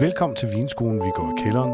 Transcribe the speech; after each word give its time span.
Velkommen 0.00 0.36
til 0.36 0.52
Vinskolen, 0.52 0.98
vi 1.06 1.10
går 1.14 1.28
i 1.32 1.42
kælderen. 1.42 1.72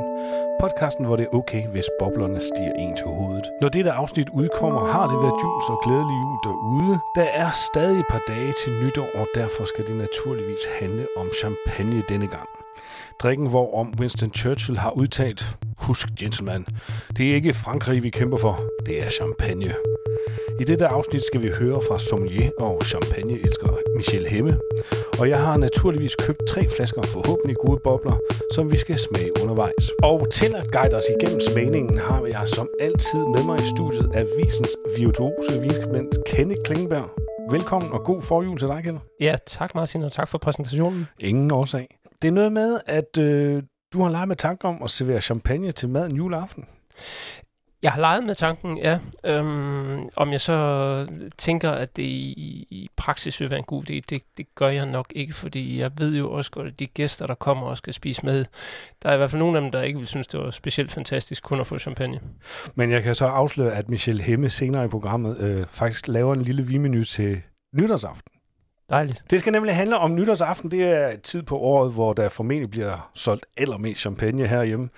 Podcasten, 0.61 1.05
hvor 1.05 1.17
det 1.17 1.25
er 1.27 1.35
okay, 1.35 1.63
hvis 1.67 1.85
boblerne 2.01 2.41
stiger 2.41 2.73
en 2.79 2.97
til 2.97 3.07
hovedet. 3.07 3.47
Når 3.61 3.69
dette 3.69 3.91
afsnit 3.93 4.29
udkommer, 4.29 4.85
har 4.87 5.07
det 5.11 5.19
været 5.25 5.39
jul 5.43 5.63
og 5.75 5.81
glædelig 5.85 6.17
jul 6.23 6.39
derude. 6.45 6.99
Der 7.17 7.29
er 7.43 7.51
stadig 7.51 7.99
et 8.01 8.07
par 8.11 8.23
dage 8.29 8.53
til 8.61 8.73
nytår, 8.83 9.09
og 9.21 9.27
derfor 9.35 9.65
skal 9.65 9.85
det 9.89 9.97
naturligvis 9.97 10.65
handle 10.81 11.07
om 11.17 11.27
champagne 11.41 12.03
denne 12.09 12.27
gang. 12.27 12.49
Drikken, 13.23 13.47
hvorom 13.47 13.95
Winston 14.01 14.33
Churchill 14.35 14.79
har 14.79 14.91
udtalt, 14.91 15.57
Husk, 15.79 16.09
gentleman, 16.21 16.67
det 17.17 17.31
er 17.31 17.35
ikke 17.35 17.55
Frankrig, 17.55 18.03
vi 18.03 18.11
kæmper 18.11 18.39
for, 18.39 18.55
det 18.87 19.03
er 19.03 19.11
champagne. 19.11 19.75
I 20.61 20.65
dette 20.65 20.87
afsnit 20.87 21.25
skal 21.25 21.43
vi 21.43 21.49
høre 21.49 21.83
fra 21.89 21.99
sommelier 21.99 22.51
og 22.59 22.83
champagneelsker 22.85 23.79
Michel 23.97 24.27
Hemme. 24.27 24.59
Og 25.21 25.29
jeg 25.29 25.41
har 25.45 25.57
naturligvis 25.57 26.17
købt 26.17 26.47
tre 26.49 26.69
flasker 26.69 27.03
forhåbentlig 27.03 27.57
gode 27.57 27.81
bobler, 27.85 28.17
som 28.53 28.71
vi 28.71 28.77
skal 28.77 28.99
smage 28.99 29.31
undervejs. 29.43 29.91
Og 30.03 30.31
til 30.33 30.55
at 30.55 30.71
guide 30.73 30.97
os 30.97 31.05
igennem 31.19 31.41
smagningen 31.41 31.99
har 31.99 32.27
jeg 32.27 32.49
som 32.49 32.69
altid 32.81 33.19
med 33.35 33.45
mig 33.47 33.59
i 33.59 33.69
studiet 33.77 34.11
af 34.15 34.25
Visens 34.37 34.77
virtuose 34.97 35.61
vinskribent 35.61 36.15
Kenneth 36.27 36.61
Klingberg. 36.65 37.09
Velkommen 37.51 37.93
og 37.93 38.05
god 38.05 38.23
forjul 38.23 38.59
til 38.59 38.69
dig, 38.69 38.83
Kenneth. 38.85 39.05
Ja, 39.21 39.37
tak 39.47 39.75
Martin, 39.75 40.03
og 40.03 40.13
tak 40.13 40.29
for 40.29 40.39
præsentationen. 40.39 41.07
Ingen 41.21 41.51
årsag. 41.51 41.99
Det 42.23 42.29
er 42.29 42.33
noget 42.33 42.53
med, 42.53 42.81
at 42.87 43.19
øh, 43.19 43.63
du 43.93 44.03
har 44.03 44.11
leget 44.11 44.29
med 44.29 44.37
tanke 44.37 44.65
om 44.65 44.83
at 44.83 44.91
servere 44.91 45.21
champagne 45.21 45.73
til 45.73 45.89
maden 45.89 46.17
juleaften. 46.17 46.65
Jeg 47.85 47.93
har 47.93 48.01
leget 48.01 48.25
med 48.25 48.35
tanken, 48.35 48.79
ja. 48.79 48.99
Øhm, 49.25 50.09
om 50.17 50.33
jeg 50.33 50.41
så 50.41 51.07
tænker, 51.39 51.71
at 51.71 51.97
det 51.97 52.03
i, 52.03 52.67
i 52.71 52.91
praksis 52.97 53.41
vil 53.41 53.51
være 53.51 53.59
en 53.59 53.65
god 53.65 53.91
idé, 53.91 54.01
det, 54.11 54.23
det 54.37 54.55
gør 54.55 54.69
jeg 54.69 54.87
nok 54.87 55.13
ikke, 55.15 55.33
fordi 55.33 55.79
jeg 55.79 55.91
ved 55.99 56.17
jo 56.17 56.33
også 56.33 56.51
godt, 56.51 56.67
at 56.67 56.79
de 56.79 56.87
gæster, 56.87 57.27
der 57.27 57.35
kommer 57.35 57.67
og 57.67 57.77
skal 57.77 57.95
spise 57.95 58.27
med, 58.27 58.45
der 59.03 59.09
er 59.09 59.15
i 59.15 59.17
hvert 59.17 59.31
fald 59.31 59.39
nogle 59.39 59.59
af 59.59 59.63
dem, 59.63 59.73
der 59.73 59.83
ikke 59.83 59.99
vil 59.99 60.09
synes, 60.09 60.27
det 60.27 60.41
var 60.41 60.51
specielt 60.51 60.93
fantastisk 60.93 61.43
kun 61.43 61.61
at 61.61 61.67
få 61.67 61.79
champagne. 61.79 62.21
Men 62.75 62.91
jeg 62.91 63.03
kan 63.03 63.15
så 63.15 63.27
afsløre, 63.27 63.73
at 63.73 63.91
Michel 63.91 64.21
Hemme 64.21 64.51
senere 64.51 64.85
i 64.85 64.89
programmet 64.89 65.41
øh, 65.41 65.67
faktisk 65.67 66.09
laver 66.09 66.35
en 66.35 66.43
lille 66.43 66.67
vinmenu 66.67 67.05
til 67.05 67.43
nytårsaften. 67.75 68.34
Dejligt. 68.91 69.23
Det 69.31 69.41
skal 69.41 69.53
nemlig 69.53 69.75
handle 69.75 69.99
om 69.99 70.15
nytårsaften. 70.15 70.71
Det 70.71 70.85
er 70.85 71.09
et 71.09 71.23
tid 71.23 71.43
på 71.43 71.59
året, 71.59 71.93
hvor 71.93 72.13
der 72.13 72.29
formentlig 72.29 72.71
bliver 72.71 73.11
solgt 73.15 73.47
allermest 73.57 74.01
champagne 74.01 74.47
herhjemme. 74.47 74.89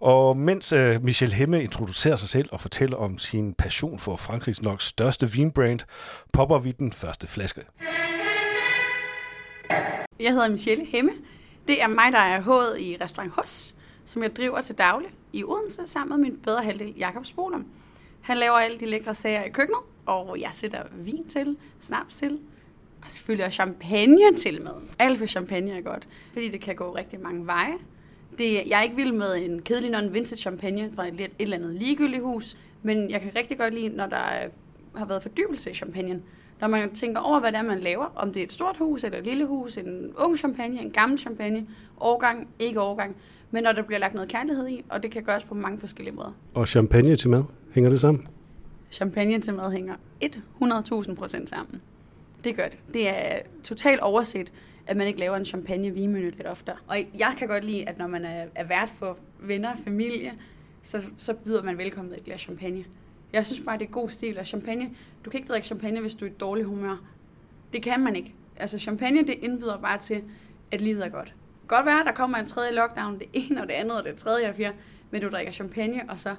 Og 0.00 0.36
mens 0.36 0.72
uh, 0.72 1.04
Michel 1.04 1.32
Hemme 1.32 1.62
introducerer 1.62 2.16
sig 2.16 2.28
selv 2.28 2.48
og 2.52 2.60
fortæller 2.60 2.96
om 2.96 3.18
sin 3.18 3.54
passion 3.54 3.98
for 3.98 4.16
Frankrigs 4.16 4.62
nok 4.62 4.82
største 4.82 5.30
vinbrand, 5.30 5.80
popper 6.32 6.58
vi 6.58 6.72
den 6.72 6.92
første 6.92 7.26
flaske. 7.26 7.60
Jeg 10.20 10.32
hedder 10.32 10.48
Michelle 10.48 10.86
Hemme. 10.86 11.12
Det 11.68 11.82
er 11.82 11.86
mig, 11.86 12.12
der 12.12 12.18
er 12.18 12.40
hovedet 12.40 12.80
i 12.80 12.96
Restaurant 13.00 13.32
Hus, 13.38 13.74
som 14.04 14.22
jeg 14.22 14.36
driver 14.36 14.60
til 14.60 14.78
daglig 14.78 15.08
i 15.32 15.44
Odense 15.44 15.86
sammen 15.86 16.20
med 16.20 16.30
min 16.30 16.38
bedre 16.44 16.64
halvdel, 16.64 16.94
Jakob 16.98 17.26
Spolum. 17.26 17.66
Han 18.20 18.36
laver 18.36 18.56
alle 18.56 18.80
de 18.80 18.86
lækre 18.86 19.14
sager 19.14 19.44
i 19.44 19.50
køkkenet, 19.50 19.80
og 20.06 20.40
jeg 20.40 20.48
sætter 20.52 20.82
vin 20.92 21.28
til, 21.28 21.56
snaps 21.80 22.16
til, 22.16 22.38
og 23.04 23.10
selvfølgelig 23.10 23.46
også 23.46 23.54
champagne 23.56 24.34
til 24.36 24.62
med. 24.62 24.72
Alt 24.98 25.18
for 25.18 25.26
champagne 25.26 25.72
er 25.72 25.80
godt, 25.80 26.08
fordi 26.32 26.48
det 26.48 26.60
kan 26.60 26.76
gå 26.76 26.96
rigtig 26.96 27.20
mange 27.20 27.46
veje. 27.46 27.74
Det, 28.38 28.54
jeg 28.66 28.78
er 28.78 28.82
ikke 28.82 28.96
vild 28.96 29.12
med 29.12 29.36
en 29.36 29.62
kedelig 29.62 29.90
non 29.90 30.14
vintage 30.14 30.36
champagne 30.36 30.90
fra 30.94 31.08
et, 31.08 31.20
et 31.20 31.30
eller 31.38 31.56
andet 31.56 31.74
ligegyldigt 31.74 32.22
hus, 32.22 32.56
men 32.82 33.10
jeg 33.10 33.20
kan 33.20 33.30
rigtig 33.36 33.58
godt 33.58 33.74
lide, 33.74 33.88
når 33.88 34.06
der 34.06 34.16
er, 34.16 34.48
har 34.96 35.06
været 35.06 35.22
fordybelse 35.22 35.70
i 35.70 35.74
champagne. 35.74 36.20
Når 36.60 36.68
man 36.68 36.94
tænker 36.94 37.20
over, 37.20 37.40
hvad 37.40 37.52
det 37.52 37.58
er, 37.58 37.62
man 37.62 37.80
laver, 37.80 38.04
om 38.16 38.32
det 38.32 38.40
er 38.40 38.44
et 38.44 38.52
stort 38.52 38.76
hus 38.76 39.04
eller 39.04 39.18
et 39.18 39.24
lille 39.24 39.46
hus, 39.46 39.76
en 39.76 40.12
ung 40.16 40.38
champagne, 40.38 40.80
en 40.80 40.90
gammel 40.90 41.18
champagne, 41.18 41.66
årgang, 42.00 42.48
ikke 42.58 42.80
årgang, 42.80 43.16
men 43.50 43.62
når 43.62 43.72
der 43.72 43.82
bliver 43.82 43.98
lagt 43.98 44.14
noget 44.14 44.28
kærlighed 44.28 44.68
i, 44.68 44.84
og 44.88 45.02
det 45.02 45.10
kan 45.10 45.22
gøres 45.22 45.44
på 45.44 45.54
mange 45.54 45.78
forskellige 45.78 46.14
måder. 46.14 46.32
Og 46.54 46.68
champagne 46.68 47.16
til 47.16 47.30
mad, 47.30 47.44
hænger 47.72 47.90
det 47.90 48.00
sammen? 48.00 48.28
Champagne 48.90 49.40
til 49.40 49.54
mad 49.54 49.72
hænger 49.72 49.94
100.000 50.24 51.14
procent 51.14 51.48
sammen. 51.48 51.80
Det 52.44 52.56
gør 52.56 52.68
det. 52.68 52.78
Det 52.94 53.08
er 53.08 53.40
totalt 53.64 54.00
overset, 54.00 54.52
at 54.86 54.96
man 54.96 55.06
ikke 55.06 55.20
laver 55.20 55.36
en 55.36 55.44
champagne 55.44 55.90
vinmenu 55.90 56.30
lidt 56.30 56.46
oftere. 56.46 56.76
Og 56.86 56.96
jeg 57.18 57.34
kan 57.38 57.48
godt 57.48 57.64
lide, 57.64 57.88
at 57.88 57.98
når 57.98 58.06
man 58.06 58.24
er, 58.24 58.64
vært 58.64 58.88
for 58.88 59.18
venner 59.40 59.70
og 59.70 59.78
familie, 59.84 60.32
så, 60.82 61.02
så 61.16 61.34
byder 61.34 61.62
man 61.62 61.78
velkommen 61.78 62.10
med 62.10 62.18
et 62.18 62.24
glas 62.24 62.40
champagne. 62.40 62.84
Jeg 63.32 63.46
synes 63.46 63.60
bare, 63.60 63.78
det 63.78 63.86
er 63.86 63.90
god 63.90 64.08
stil. 64.08 64.38
Og 64.38 64.46
champagne, 64.46 64.90
du 65.24 65.30
kan 65.30 65.38
ikke 65.38 65.48
drikke 65.48 65.66
champagne, 65.66 66.00
hvis 66.00 66.14
du 66.14 66.24
er 66.24 66.30
i 66.30 66.32
dårlig 66.32 66.64
humør. 66.64 66.96
Det 67.72 67.82
kan 67.82 68.00
man 68.00 68.16
ikke. 68.16 68.34
Altså 68.56 68.78
champagne, 68.78 69.26
det 69.26 69.34
indbyder 69.42 69.78
bare 69.78 69.98
til, 69.98 70.24
at 70.72 70.80
livet 70.80 71.04
er 71.04 71.08
godt. 71.08 71.34
Godt 71.66 71.86
være, 71.86 72.04
der 72.04 72.12
kommer 72.12 72.38
en 72.38 72.46
tredje 72.46 72.72
lockdown, 72.72 73.18
det 73.18 73.28
ene 73.32 73.60
og 73.60 73.68
det 73.68 73.74
andet 73.74 73.98
og 73.98 74.04
det 74.04 74.16
tredje 74.16 74.48
og 74.48 74.54
fjerde, 74.54 74.76
men 75.10 75.22
du 75.22 75.28
drikker 75.28 75.52
champagne, 75.52 76.02
og 76.08 76.20
så 76.20 76.36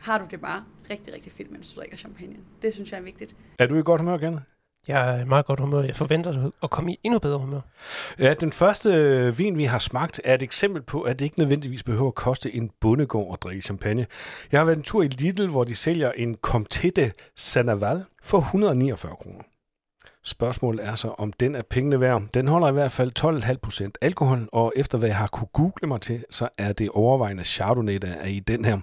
har 0.00 0.18
du 0.18 0.24
det 0.30 0.40
bare 0.40 0.64
rigtig, 0.90 1.14
rigtig 1.14 1.32
fedt, 1.32 1.50
mens 1.50 1.72
du 1.72 1.80
drikker 1.80 1.96
champagne. 1.96 2.36
Det 2.62 2.74
synes 2.74 2.92
jeg 2.92 2.98
er 2.98 3.02
vigtigt. 3.02 3.36
Er 3.58 3.66
du 3.66 3.74
i 3.74 3.82
godt 3.82 4.00
humør, 4.00 4.18
Kenneth? 4.18 4.42
Jeg 4.88 5.16
er 5.16 5.22
i 5.22 5.24
meget 5.24 5.46
godt 5.46 5.60
humør. 5.60 5.82
Jeg 5.82 5.96
forventer 5.96 6.50
at 6.62 6.70
komme 6.70 6.92
i 6.92 6.98
endnu 7.02 7.18
bedre 7.18 7.38
humør. 7.38 7.60
Ja, 8.18 8.34
den 8.34 8.52
første 8.52 8.90
øh, 8.90 9.38
vin, 9.38 9.58
vi 9.58 9.64
har 9.64 9.78
smagt, 9.78 10.20
er 10.24 10.34
et 10.34 10.42
eksempel 10.42 10.82
på, 10.82 11.02
at 11.02 11.18
det 11.18 11.24
ikke 11.24 11.38
nødvendigvis 11.38 11.82
behøver 11.82 12.08
at 12.08 12.14
koste 12.14 12.54
en 12.54 12.70
bondegård 12.80 13.32
at 13.32 13.42
drikke 13.42 13.62
champagne. 13.62 14.06
Jeg 14.52 14.60
har 14.60 14.64
været 14.64 14.76
en 14.76 14.82
tur 14.82 15.02
i 15.02 15.08
Lidl, 15.08 15.48
hvor 15.48 15.64
de 15.64 15.74
sælger 15.74 16.12
en 16.12 16.36
Comtete 16.42 17.04
de 17.06 17.12
Sanaval 17.36 18.04
for 18.22 18.38
149 18.38 19.16
kroner. 19.16 19.42
Spørgsmålet 20.24 20.84
er 20.84 20.94
så, 20.94 21.08
om 21.18 21.32
den 21.32 21.54
er 21.54 21.62
pengene 21.62 22.00
værd. 22.00 22.22
Den 22.34 22.48
holder 22.48 22.68
i 22.68 22.72
hvert 22.72 22.92
fald 22.92 23.12
12,5% 23.84 23.90
alkohol, 24.00 24.48
og 24.52 24.72
efter 24.76 24.98
hvad 24.98 25.08
jeg 25.08 25.16
har 25.16 25.26
kunne 25.26 25.48
google 25.52 25.88
mig 25.88 26.00
til, 26.00 26.24
så 26.30 26.48
er 26.58 26.72
det 26.72 26.90
overvejende 26.90 27.44
Chardonnay, 27.44 27.98
der 28.02 28.08
er 28.08 28.26
i 28.26 28.40
den 28.40 28.64
her. 28.64 28.78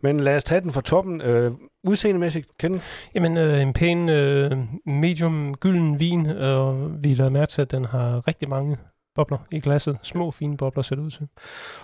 Men 0.00 0.20
lad 0.20 0.36
os 0.36 0.44
tage 0.44 0.60
den 0.60 0.72
fra 0.72 0.80
toppen. 0.80 1.20
Øh, 1.20 1.52
Udseendemæssigt, 1.84 2.58
kende? 2.58 2.80
Jamen, 3.14 3.36
øh, 3.36 3.62
en 3.62 3.72
pæn 3.72 4.08
øh, 4.08 4.50
medium 4.86 5.54
gylden 5.54 6.00
vin, 6.00 6.26
og 6.26 6.90
vi 7.04 7.14
lader 7.14 7.30
mærke 7.30 7.50
til, 7.50 7.62
at 7.62 7.70
den 7.70 7.84
har 7.84 8.28
rigtig 8.28 8.48
mange 8.48 8.76
bobler 9.14 9.38
i 9.50 9.60
glasset. 9.60 9.98
Små, 10.02 10.30
fine 10.30 10.56
bobler 10.56 10.82
ser 10.82 10.96
det 10.96 11.02
ud 11.02 11.10
til. 11.10 11.28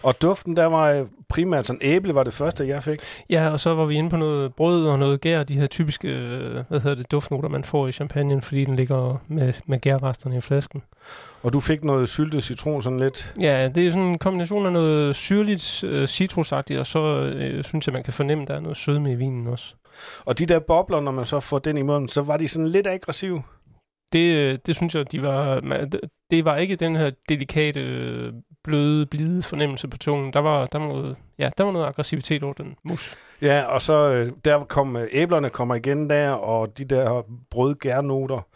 Og 0.03 0.23
duften, 0.23 0.57
der 0.57 0.67
var 0.67 1.07
primært 1.29 1.67
sådan 1.67 1.81
æble, 1.83 2.15
var 2.15 2.23
det 2.23 2.35
første, 2.35 2.69
jeg 2.69 2.83
fik. 2.83 2.99
Ja, 3.31 3.49
og 3.49 3.61
så 3.61 3.75
var 3.75 3.85
vi 3.85 3.95
inde 3.95 4.11
på 4.11 4.17
noget 4.17 4.55
brød 4.55 4.87
og 4.87 4.99
noget 4.99 5.21
gær, 5.21 5.43
de 5.43 5.55
her 5.55 5.67
typiske 5.67 6.09
øh, 6.09 6.65
hvad 6.69 6.81
hedder 6.81 6.95
det, 6.95 7.11
duftnoter, 7.11 7.49
man 7.49 7.65
får 7.65 7.89
i 7.89 7.93
champagne, 7.93 8.43
fordi 8.43 8.65
den 8.65 8.77
ligger 8.77 9.23
med, 9.29 9.53
med 9.67 9.81
gærresterne 9.81 10.37
i 10.37 10.41
flasken. 10.41 10.83
Og 11.43 11.53
du 11.53 11.61
fik 11.61 11.85
noget 11.85 12.09
syltet 12.09 12.43
citron 12.43 12.83
sådan 12.83 13.01
lidt? 13.01 13.35
Ja, 13.41 13.69
det 13.69 13.87
er 13.87 13.91
sådan 13.91 14.07
en 14.07 14.19
kombination 14.19 14.67
af 14.67 14.73
noget 14.73 15.17
syrligt, 15.17 15.85
øh, 15.85 16.09
citrusagtigt, 16.09 16.81
og 16.81 16.87
så 16.87 17.01
øh, 17.21 17.65
synes 17.65 17.87
jeg, 17.87 17.93
man 17.93 18.03
kan 18.03 18.13
fornemme, 18.13 18.43
at 18.43 18.49
der 18.49 18.55
er 18.55 18.61
noget 18.61 18.77
sødme 18.77 19.13
i 19.13 19.15
vinen 19.15 19.47
også. 19.47 19.75
Og 20.25 20.39
de 20.39 20.47
der 20.47 20.59
bobler, 20.59 21.01
når 21.01 21.13
man 21.13 21.27
så 21.27 21.41
får 21.41 21.59
den 21.59 21.77
i 21.77 21.83
munden, 21.83 22.09
så 22.09 22.23
var 22.23 22.37
de 22.37 22.49
sådan 22.49 22.69
lidt 22.69 22.87
aggressive? 22.87 23.43
Det, 24.13 24.37
øh, 24.37 24.59
det 24.67 24.77
synes 24.77 24.95
jeg, 24.95 25.13
de 25.13 25.23
var, 25.23 25.61
det 26.31 26.45
var 26.45 26.57
ikke 26.57 26.77
den 26.77 26.97
her 26.97 27.11
delikate, 27.29 28.33
bløde, 28.65 29.07
blide 29.07 29.43
fornemmelse 29.43 29.89
på 29.89 29.99
tungen. 29.99 30.33
Der 30.33 30.41
var, 30.41 30.67
der 30.67 30.79
var, 30.79 30.87
noget, 30.87 31.17
ja, 31.39 31.51
der 31.59 31.65
var 31.65 31.73
noget 31.73 31.87
aggressivitet 31.87 32.43
over 32.43 32.53
den 32.55 32.77
mus. 32.85 33.17
Ja, 33.43 33.63
og 33.63 33.83
så 33.83 34.13
øh, 34.13 34.33
der 34.45 34.65
kom 34.65 34.97
øh, 34.97 35.09
æblerne 35.13 35.51
kommer 35.51 35.75
igen 35.75 36.11
der, 36.11 36.31
og 36.31 36.79
de 36.79 36.85
der 36.85 37.23
brødgærnoter. 37.51 38.47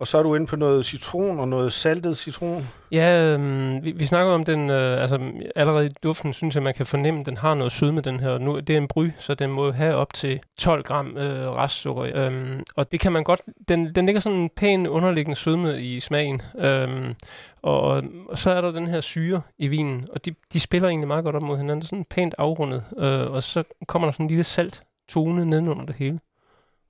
Og 0.00 0.06
så 0.06 0.18
er 0.18 0.22
du 0.22 0.34
inde 0.34 0.46
på 0.46 0.56
noget 0.56 0.84
citron 0.84 1.40
og 1.40 1.48
noget 1.48 1.72
saltet 1.72 2.16
citron. 2.16 2.62
Ja, 2.92 3.22
øh, 3.24 3.84
vi, 3.84 3.92
vi 3.92 4.06
snakker 4.06 4.32
om 4.32 4.44
den, 4.44 4.70
øh, 4.70 5.02
altså 5.02 5.18
allerede 5.56 5.86
i 5.86 5.90
duften 6.02 6.32
synes 6.32 6.54
jeg, 6.54 6.62
man 6.62 6.74
kan 6.74 6.86
fornemme, 6.86 7.20
at 7.20 7.26
den 7.26 7.36
har 7.36 7.54
noget 7.54 7.72
sødme, 7.72 8.00
den 8.00 8.20
her. 8.20 8.38
Nu, 8.38 8.60
det 8.60 8.70
er 8.70 8.78
en 8.78 8.88
bry, 8.88 9.08
så 9.18 9.34
den 9.34 9.50
må 9.50 9.72
have 9.72 9.94
op 9.94 10.14
til 10.14 10.40
12 10.58 10.82
gram 10.82 11.16
øh, 11.16 11.50
restsukker. 11.50 12.02
Øh, 12.14 12.62
og 12.76 12.92
det 12.92 13.00
kan 13.00 13.12
man 13.12 13.24
godt, 13.24 13.40
den, 13.68 13.94
den 13.94 14.06
ligger 14.06 14.20
sådan 14.20 14.38
en 14.38 14.50
pæn 14.56 14.86
underliggende 14.86 15.36
sødme 15.36 15.82
i 15.82 16.00
smagen. 16.00 16.42
Øh, 16.58 17.14
og, 17.62 18.02
og 18.28 18.38
så 18.38 18.50
er 18.50 18.60
der 18.60 18.70
den 18.70 18.86
her 18.86 19.00
syre 19.00 19.40
i 19.58 19.68
vinen, 19.68 20.06
og 20.12 20.24
de, 20.24 20.34
de 20.52 20.60
spiller 20.60 20.88
egentlig 20.88 21.08
meget 21.08 21.24
godt 21.24 21.36
op 21.36 21.42
mod 21.42 21.56
hinanden. 21.56 21.80
Det 21.80 21.86
er 21.86 21.88
sådan 21.88 22.04
pænt 22.04 22.34
afrundet, 22.38 22.84
øh, 22.98 23.30
og 23.30 23.42
så 23.42 23.62
kommer 23.86 24.06
der 24.08 24.12
sådan 24.12 24.24
en 24.24 24.30
lille 24.30 24.44
salt 24.44 24.82
tone 25.08 25.46
nedenunder 25.46 25.86
det 25.86 25.94
hele. 25.94 26.18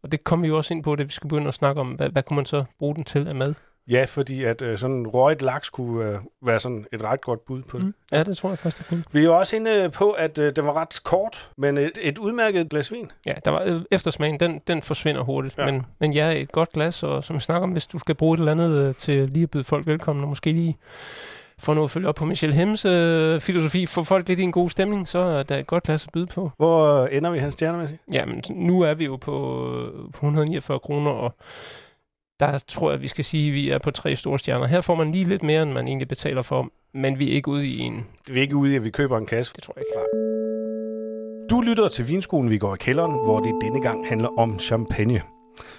Og 0.02 0.12
det 0.12 0.24
kommer 0.24 0.42
vi 0.42 0.48
jo 0.48 0.56
også 0.56 0.74
ind 0.74 0.82
på, 0.82 0.96
det 0.96 1.06
vi 1.06 1.12
skal 1.12 1.28
begynde 1.28 1.48
at 1.48 1.54
snakke 1.54 1.80
om, 1.80 1.88
hvad, 1.88 2.08
hvad 2.08 2.22
kunne 2.22 2.36
man 2.36 2.46
så 2.46 2.64
bruge 2.78 2.94
den 2.94 3.04
til 3.04 3.28
af 3.28 3.34
mad? 3.34 3.54
Ja, 3.88 4.04
fordi 4.04 4.44
at 4.44 4.62
øh, 4.62 4.78
sådan 4.78 5.06
røget 5.06 5.42
laks 5.42 5.70
kunne 5.70 6.08
øh, 6.08 6.18
være 6.42 6.60
sådan 6.60 6.86
et 6.92 7.02
ret 7.02 7.20
godt 7.20 7.44
bud 7.44 7.62
på 7.62 7.78
det. 7.78 7.86
Mm. 7.86 7.94
Ja, 8.12 8.22
det 8.22 8.36
tror 8.36 8.48
jeg 8.48 8.58
først, 8.58 8.78
det 8.78 8.86
kunne. 8.86 9.04
Vi 9.12 9.20
er 9.20 9.24
jo 9.24 9.38
også 9.38 9.56
inde 9.56 9.90
på, 9.90 10.10
at 10.10 10.38
øh, 10.38 10.56
den 10.56 10.66
var 10.66 10.72
ret 10.72 11.00
kort, 11.04 11.50
men 11.56 11.78
et, 11.78 11.98
et 12.02 12.18
udmærket 12.18 12.70
glas 12.70 12.92
vin. 12.92 13.12
Ja, 13.26 13.34
der 13.44 13.50
var 13.50 13.62
øh, 13.66 13.80
eftersmagen, 13.90 14.40
den, 14.40 14.60
den 14.66 14.82
forsvinder 14.82 15.22
hurtigt. 15.22 15.58
Ja. 15.58 15.64
Men, 15.64 15.86
men 15.98 16.12
ja, 16.12 16.30
et 16.30 16.52
godt 16.52 16.72
glas, 16.72 17.02
og 17.02 17.24
som 17.24 17.36
vi 17.36 17.40
snakker 17.40 17.62
om, 17.62 17.72
hvis 17.72 17.86
du 17.86 17.98
skal 17.98 18.14
bruge 18.14 18.34
et 18.34 18.38
eller 18.38 18.52
andet 18.52 18.72
øh, 18.72 18.94
til 18.94 19.28
lige 19.28 19.42
at 19.42 19.50
byde 19.50 19.64
folk 19.64 19.86
velkommen, 19.86 20.22
og 20.22 20.28
måske 20.28 20.52
lige 20.52 20.76
for 21.60 21.74
nu 21.74 21.84
at 21.84 21.90
følge 21.90 22.08
op 22.08 22.14
på 22.14 22.24
Michel 22.24 22.52
Hems 22.52 22.84
øh, 22.84 23.40
filosofi, 23.40 23.86
få 23.86 24.02
folk 24.02 24.28
lidt 24.28 24.40
i 24.40 24.42
en 24.42 24.52
god 24.52 24.70
stemning, 24.70 25.08
så 25.08 25.18
er 25.18 25.42
der 25.42 25.58
et 25.58 25.66
godt 25.66 25.84
plads 25.84 26.06
at 26.06 26.12
byde 26.12 26.26
på. 26.26 26.50
Hvor 26.56 27.06
ender 27.06 27.30
vi 27.30 27.38
hans 27.38 27.54
stjernemæssigt? 27.54 28.02
Jamen, 28.12 28.42
nu 28.50 28.80
er 28.80 28.94
vi 28.94 29.04
jo 29.04 29.16
på, 29.16 29.32
på 30.12 30.26
149 30.26 30.78
kroner, 30.78 31.10
og 31.10 31.34
der 32.40 32.58
tror 32.68 32.90
jeg, 32.90 33.00
vi 33.00 33.08
skal 33.08 33.24
sige, 33.24 33.48
at 33.48 33.54
vi 33.54 33.70
er 33.70 33.78
på 33.78 33.90
tre 33.90 34.16
store 34.16 34.38
stjerner. 34.38 34.66
Her 34.66 34.80
får 34.80 34.94
man 34.94 35.12
lige 35.12 35.24
lidt 35.24 35.42
mere, 35.42 35.62
end 35.62 35.72
man 35.72 35.88
egentlig 35.88 36.08
betaler 36.08 36.42
for. 36.42 36.68
Men 36.94 37.18
vi 37.18 37.30
er 37.30 37.34
ikke 37.34 37.48
ude 37.48 37.66
i 37.66 37.78
en... 37.78 38.06
Vi 38.28 38.38
er 38.38 38.42
ikke 38.42 38.56
ude 38.56 38.72
i, 38.72 38.76
at 38.76 38.84
vi 38.84 38.90
køber 38.90 39.18
en 39.18 39.26
kasse. 39.26 39.52
Det 39.56 39.62
tror 39.62 39.74
jeg 39.76 39.84
ikke. 39.88 40.00
Du 41.50 41.60
lytter 41.60 41.88
til 41.88 42.08
Vinskolen, 42.08 42.50
vi 42.50 42.58
går 42.58 42.74
i 42.74 42.78
kælderen, 42.80 43.12
hvor 43.12 43.40
det 43.40 43.52
denne 43.62 43.82
gang 43.82 44.08
handler 44.08 44.28
om 44.38 44.58
champagne 44.58 45.22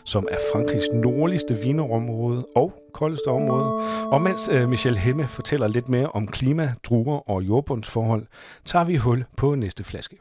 som 0.04 0.28
er 0.32 0.38
Frankrigs 0.54 0.86
nordligste 0.94 1.58
vinerområde 1.58 2.46
og 2.56 2.74
koldeste 2.94 3.28
område. 3.28 3.70
Og 4.12 4.22
mens 4.22 4.50
øh, 4.54 4.70
Michel 4.70 4.98
Hemme 4.98 5.28
fortæller 5.28 5.68
lidt 5.68 5.90
mere 5.90 6.08
om 6.08 6.28
klima, 6.28 6.74
druer 6.84 7.30
og 7.30 7.44
jordbundsforhold, 7.44 8.26
tager 8.66 8.86
vi 8.86 8.96
hul 8.96 9.26
på 9.38 9.56
næste 9.56 9.84
flaske. 9.84 10.18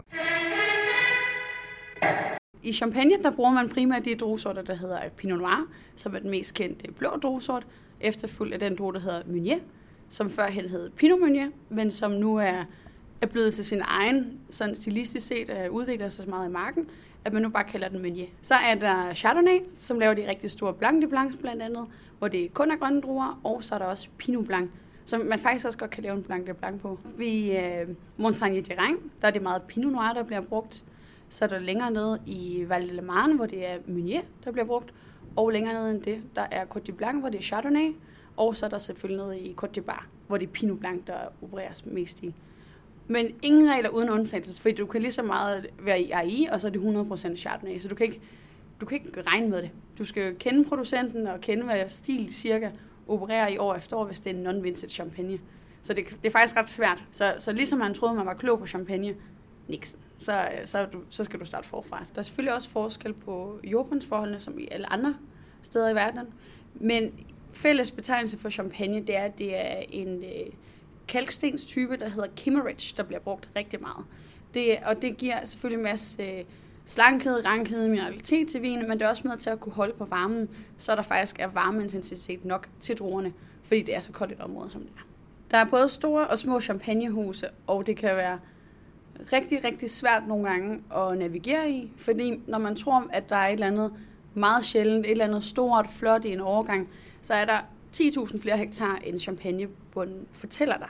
I 2.62 2.72
Champagne, 2.72 3.22
der 3.22 3.30
bruger 3.30 3.50
man 3.52 3.68
primært 3.68 4.04
de 4.04 4.14
druesorter, 4.14 4.62
der 4.62 4.74
hedder 4.74 4.98
Pinot 5.16 5.38
Noir, 5.38 5.66
som 5.96 6.14
er 6.14 6.18
den 6.18 6.30
mest 6.30 6.54
kendte 6.54 6.92
blå 6.92 7.08
druesort, 7.22 7.66
efterfulgt 8.00 8.54
af 8.54 8.60
den 8.60 8.76
drue, 8.76 8.92
der 8.92 9.00
hedder 9.00 9.22
Meunier, 9.26 9.58
som 10.08 10.30
førhen 10.30 10.68
hed 10.68 10.90
Pinot 10.90 11.20
Meunier, 11.20 11.48
men 11.68 11.90
som 11.90 12.10
nu 12.10 12.36
er, 12.36 12.64
er 13.20 13.26
blevet 13.26 13.54
til 13.54 13.64
sin 13.64 13.82
egen, 13.84 14.38
sådan 14.50 14.74
stilistisk 14.74 15.26
set, 15.26 15.68
udvikler 15.70 16.08
sig 16.08 16.24
så 16.24 16.30
meget 16.30 16.48
i 16.48 16.52
marken, 16.52 16.86
at 17.24 17.32
man 17.32 17.42
nu 17.42 17.48
bare 17.48 17.64
kalder 17.64 17.88
den 17.88 18.02
Meunier. 18.02 18.26
Så 18.42 18.54
er 18.54 18.74
der 18.74 19.14
Chardonnay, 19.14 19.60
som 19.78 19.98
laver 19.98 20.14
de 20.14 20.28
rigtig 20.28 20.50
store 20.50 20.74
Blanc 20.74 21.02
de 21.02 21.08
Blancs 21.08 21.36
blandt 21.36 21.62
andet, 21.62 21.86
hvor 22.18 22.28
det 22.28 22.54
kun 22.54 22.70
er 22.70 22.76
grønne 22.76 23.00
druer, 23.00 23.40
og 23.44 23.64
så 23.64 23.74
er 23.74 23.78
der 23.78 23.86
også 23.86 24.08
Pinot 24.18 24.46
Blanc, 24.46 24.70
som 25.04 25.20
man 25.20 25.38
faktisk 25.38 25.66
også 25.66 25.78
godt 25.78 25.90
kan 25.90 26.02
lave 26.02 26.16
en 26.16 26.22
Blanc 26.22 26.46
de 26.46 26.54
Blanc 26.54 26.80
på. 26.80 26.98
Ved 27.16 27.58
øh, 27.58 27.88
Montagne 28.16 28.60
de 28.60 28.74
Rhin, 28.78 28.96
der 29.22 29.28
er 29.28 29.32
det 29.32 29.42
meget 29.42 29.62
Pinot 29.62 29.92
Noir, 29.92 30.12
der 30.12 30.22
bliver 30.22 30.40
brugt. 30.40 30.84
Så 31.28 31.44
er 31.44 31.48
der 31.48 31.58
længere 31.58 31.90
nede 31.90 32.20
i 32.26 32.64
Val 32.68 32.96
de 32.96 33.02
Marne, 33.02 33.36
hvor 33.36 33.46
det 33.46 33.70
er 33.70 33.78
Meunier, 33.86 34.22
der 34.44 34.52
bliver 34.52 34.66
brugt. 34.66 34.94
Og 35.36 35.50
længere 35.50 35.74
nede 35.74 35.90
end 35.90 36.02
det, 36.02 36.22
der 36.36 36.46
er 36.50 36.64
Côte 36.64 36.80
de 36.80 36.92
Blanc, 36.92 37.20
hvor 37.20 37.28
det 37.28 37.38
er 37.38 37.42
Chardonnay. 37.42 37.92
Og 38.36 38.56
så 38.56 38.66
er 38.66 38.70
der 38.70 38.78
selvfølgelig 38.78 39.24
nede 39.24 39.40
i 39.40 39.56
Côte 39.62 39.70
de 39.70 39.80
Bar, 39.80 40.06
hvor 40.26 40.36
det 40.36 40.46
er 40.46 40.52
Pinot 40.52 40.78
Blanc, 40.78 41.06
der 41.06 41.18
opereres 41.42 41.86
mest 41.86 42.22
i. 42.22 42.34
Men 43.10 43.34
ingen 43.42 43.70
regler 43.70 43.90
uden 43.90 44.10
undtagelse, 44.10 44.62
fordi 44.62 44.74
du 44.74 44.86
kan 44.86 45.02
lige 45.02 45.12
så 45.12 45.22
meget 45.22 45.66
være 45.78 46.00
i 46.00 46.10
AI, 46.10 46.48
og 46.52 46.60
så 46.60 46.66
er 46.66 46.70
det 46.70 47.32
100% 47.32 47.36
Chardonnay, 47.36 47.78
så 47.78 47.88
du 47.88 47.94
kan 47.94 48.06
ikke, 48.06 48.20
du 48.80 48.86
kan 48.86 48.98
ikke 48.98 49.22
regne 49.22 49.48
med 49.48 49.62
det. 49.62 49.70
Du 49.98 50.04
skal 50.04 50.36
kende 50.38 50.64
producenten 50.64 51.26
og 51.26 51.40
kende, 51.40 51.64
hvad 51.64 51.88
stil 51.88 52.34
cirka 52.34 52.70
opererer 53.08 53.48
i 53.48 53.58
år 53.58 53.74
efter 53.74 53.96
år, 53.96 54.04
hvis 54.04 54.20
det 54.20 54.32
er 54.32 54.38
en 54.38 54.46
non-vintage 54.46 54.88
champagne. 54.88 55.38
Så 55.82 55.94
det, 55.94 56.04
det 56.22 56.26
er 56.26 56.30
faktisk 56.30 56.56
ret 56.56 56.70
svært. 56.70 57.04
Så, 57.10 57.34
så 57.38 57.52
ligesom 57.52 57.80
han 57.80 57.94
troede, 57.94 58.14
man 58.14 58.26
var 58.26 58.34
klog 58.34 58.58
på 58.58 58.66
champagne, 58.66 59.14
niksen. 59.68 59.98
Så, 60.18 60.48
så, 60.64 60.86
du, 60.92 61.00
så 61.08 61.24
skal 61.24 61.40
du 61.40 61.44
starte 61.44 61.68
forfra. 61.68 62.04
Der 62.14 62.18
er 62.18 62.22
selvfølgelig 62.22 62.54
også 62.54 62.70
forskel 62.70 63.12
på 63.12 63.60
jordbundsforholdene, 63.64 64.40
som 64.40 64.58
i 64.58 64.68
alle 64.70 64.92
andre 64.92 65.14
steder 65.62 65.88
i 65.88 65.94
verden. 65.94 66.20
Men 66.74 67.12
fælles 67.52 67.90
betegnelse 67.90 68.38
for 68.38 68.50
champagne, 68.50 69.00
det 69.00 69.16
er, 69.16 69.22
at 69.22 69.38
det 69.38 69.56
er 69.56 69.82
en 69.88 70.24
øh, 70.24 70.52
kalkstenstype, 71.10 71.96
der 71.96 72.08
hedder 72.08 72.28
Kimmeridge, 72.36 72.94
der 72.96 73.02
bliver 73.02 73.20
brugt 73.20 73.48
rigtig 73.56 73.80
meget. 73.80 74.04
Det, 74.54 74.78
og 74.86 75.02
det 75.02 75.16
giver 75.16 75.44
selvfølgelig 75.44 75.78
en 75.78 75.84
masse 75.84 76.22
øh, 76.22 76.44
slankhed, 76.84 77.46
rankhed, 77.46 77.88
mineralitet 77.88 78.48
til 78.48 78.62
vinen, 78.62 78.88
men 78.88 78.98
det 78.98 79.04
er 79.04 79.08
også 79.08 79.28
med 79.28 79.36
til 79.36 79.50
at 79.50 79.60
kunne 79.60 79.72
holde 79.72 79.92
på 79.98 80.04
varmen, 80.04 80.48
så 80.78 80.96
der 80.96 81.02
faktisk 81.02 81.38
er 81.38 81.48
varmeintensitet 81.48 82.44
nok 82.44 82.68
til 82.80 82.98
druerne, 82.98 83.32
fordi 83.62 83.82
det 83.82 83.96
er 83.96 84.00
så 84.00 84.12
koldt 84.12 84.32
et 84.32 84.40
område, 84.40 84.70
som 84.70 84.80
det 84.80 84.90
er. 84.96 85.02
Der 85.50 85.58
er 85.58 85.64
både 85.64 85.88
store 85.88 86.26
og 86.26 86.38
små 86.38 86.60
champagnehuse, 86.60 87.46
og 87.66 87.86
det 87.86 87.96
kan 87.96 88.16
være 88.16 88.38
rigtig, 89.32 89.64
rigtig 89.64 89.90
svært 89.90 90.22
nogle 90.28 90.48
gange 90.48 90.82
at 90.96 91.18
navigere 91.18 91.70
i, 91.70 91.92
fordi 91.96 92.40
når 92.46 92.58
man 92.58 92.76
tror, 92.76 93.06
at 93.12 93.28
der 93.28 93.36
er 93.36 93.48
et 93.48 93.52
eller 93.52 93.66
andet 93.66 93.92
meget 94.34 94.64
sjældent, 94.64 95.06
et 95.06 95.10
eller 95.10 95.24
andet 95.24 95.44
stort, 95.44 95.86
flot 95.86 96.24
i 96.24 96.32
en 96.32 96.40
overgang, 96.40 96.88
så 97.22 97.34
er 97.34 97.44
der 97.44 97.58
10.000 97.96 98.42
flere 98.42 98.56
hektar 98.56 98.96
end 99.04 99.18
champagnebunden 99.18 100.26
fortæller 100.32 100.76
dig. 100.76 100.88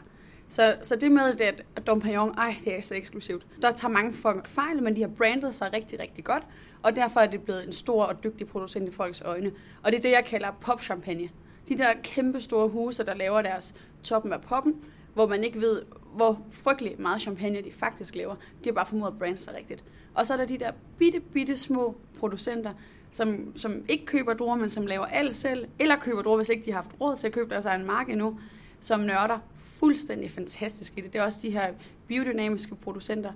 Så, 0.50 0.76
så 0.82 0.97
det 0.97 1.12
med, 1.12 1.35
det, 1.35 1.64
at 1.76 1.87
Dom 1.87 2.00
Perignon, 2.00 2.35
ej, 2.38 2.55
det 2.64 2.79
er 2.79 2.81
så 2.81 2.94
eksklusivt. 2.94 3.47
Der 3.62 3.70
tager 3.70 3.93
mange 3.93 4.12
folk 4.12 4.49
fejl, 4.49 4.82
men 4.82 4.97
de 4.97 5.00
har 5.00 5.08
brandet 5.08 5.55
sig 5.55 5.73
rigtig, 5.73 6.00
rigtig 6.00 6.25
godt, 6.25 6.43
og 6.82 6.97
derfor 6.97 7.20
er 7.20 7.26
det 7.26 7.43
blevet 7.43 7.67
en 7.67 7.73
stor 7.73 8.05
og 8.05 8.25
dygtig 8.25 8.47
producent 8.47 8.88
i 8.88 8.93
folks 8.93 9.23
øjne. 9.23 9.52
Og 9.82 9.93
det 9.93 9.99
er 9.99 10.02
det, 10.02 10.11
jeg 10.11 10.25
kalder 10.25 10.50
pop-champagne. 10.61 11.29
De 11.69 11.79
der 11.79 11.93
kæmpe 12.02 12.41
store 12.41 12.69
huse, 12.69 13.06
der 13.06 13.14
laver 13.14 13.43
deres 13.43 13.75
toppen 14.02 14.32
af 14.32 14.41
poppen, 14.41 14.75
hvor 15.14 15.26
man 15.26 15.44
ikke 15.44 15.61
ved, 15.61 15.82
hvor 16.14 16.47
frygtelig 16.50 16.94
meget 16.99 17.20
champagne 17.20 17.62
de 17.62 17.73
faktisk 17.73 18.14
laver. 18.14 18.35
De 18.35 18.69
har 18.69 18.73
bare 18.73 18.87
formået 18.87 19.11
at 19.11 19.19
brande 19.19 19.38
sig 19.38 19.55
rigtigt. 19.55 19.85
Og 20.14 20.26
så 20.26 20.32
er 20.32 20.37
der 20.37 20.44
de 20.44 20.58
der 20.58 20.73
bitte, 20.99 21.20
bitte 21.20 21.56
små 21.56 21.97
producenter, 22.19 22.73
som, 23.11 23.52
som 23.56 23.85
ikke 23.88 24.06
køber 24.06 24.35
druer, 24.35 24.56
men 24.56 24.69
som 24.69 24.87
laver 24.87 25.06
alt 25.06 25.37
selv, 25.37 25.67
eller 25.79 25.97
køber 25.97 26.23
druer, 26.23 26.37
hvis 26.37 26.49
ikke 26.49 26.64
de 26.64 26.73
har 26.73 26.82
haft 26.82 27.00
råd 27.00 27.17
til 27.17 27.26
at 27.26 27.32
købe 27.32 27.50
deres 27.50 27.64
egen 27.64 27.87
mark 27.87 28.08
endnu, 28.08 28.38
som 28.81 29.00
nørder 29.00 29.38
fuldstændig 29.56 30.31
fantastisk 30.31 30.99
i 30.99 31.00
det. 31.00 31.12
Det 31.12 31.19
er 31.19 31.25
også 31.25 31.38
de 31.43 31.50
her 31.50 31.73
biodynamiske 32.09 32.75
producenter. 32.75 33.32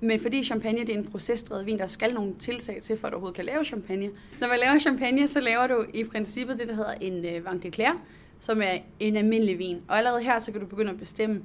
Men 0.00 0.20
fordi 0.20 0.42
champagne 0.42 0.80
det 0.80 0.90
er 0.90 0.98
en 0.98 1.04
procesdrevet 1.04 1.66
vin, 1.66 1.78
der 1.78 1.86
skal 1.86 2.14
nogle 2.14 2.34
tilsag 2.38 2.82
til, 2.82 2.96
for 2.96 3.06
at 3.06 3.12
du 3.12 3.16
overhovedet 3.16 3.36
kan 3.36 3.44
lave 3.44 3.64
champagne. 3.64 4.10
Når 4.40 4.48
man 4.48 4.58
laver 4.58 4.78
champagne, 4.78 5.28
så 5.28 5.40
laver 5.40 5.66
du 5.66 5.84
i 5.94 6.04
princippet 6.04 6.58
det, 6.58 6.68
der 6.68 6.74
hedder 6.74 6.94
en 7.00 7.24
øh, 7.24 7.44
Vang 7.44 7.62
de 7.62 7.70
Claire, 7.70 7.98
som 8.38 8.62
er 8.62 8.78
en 9.00 9.16
almindelig 9.16 9.58
vin. 9.58 9.82
Og 9.88 9.98
allerede 9.98 10.22
her, 10.22 10.38
så 10.38 10.52
kan 10.52 10.60
du 10.60 10.66
begynde 10.66 10.90
at 10.90 10.98
bestemme, 10.98 11.42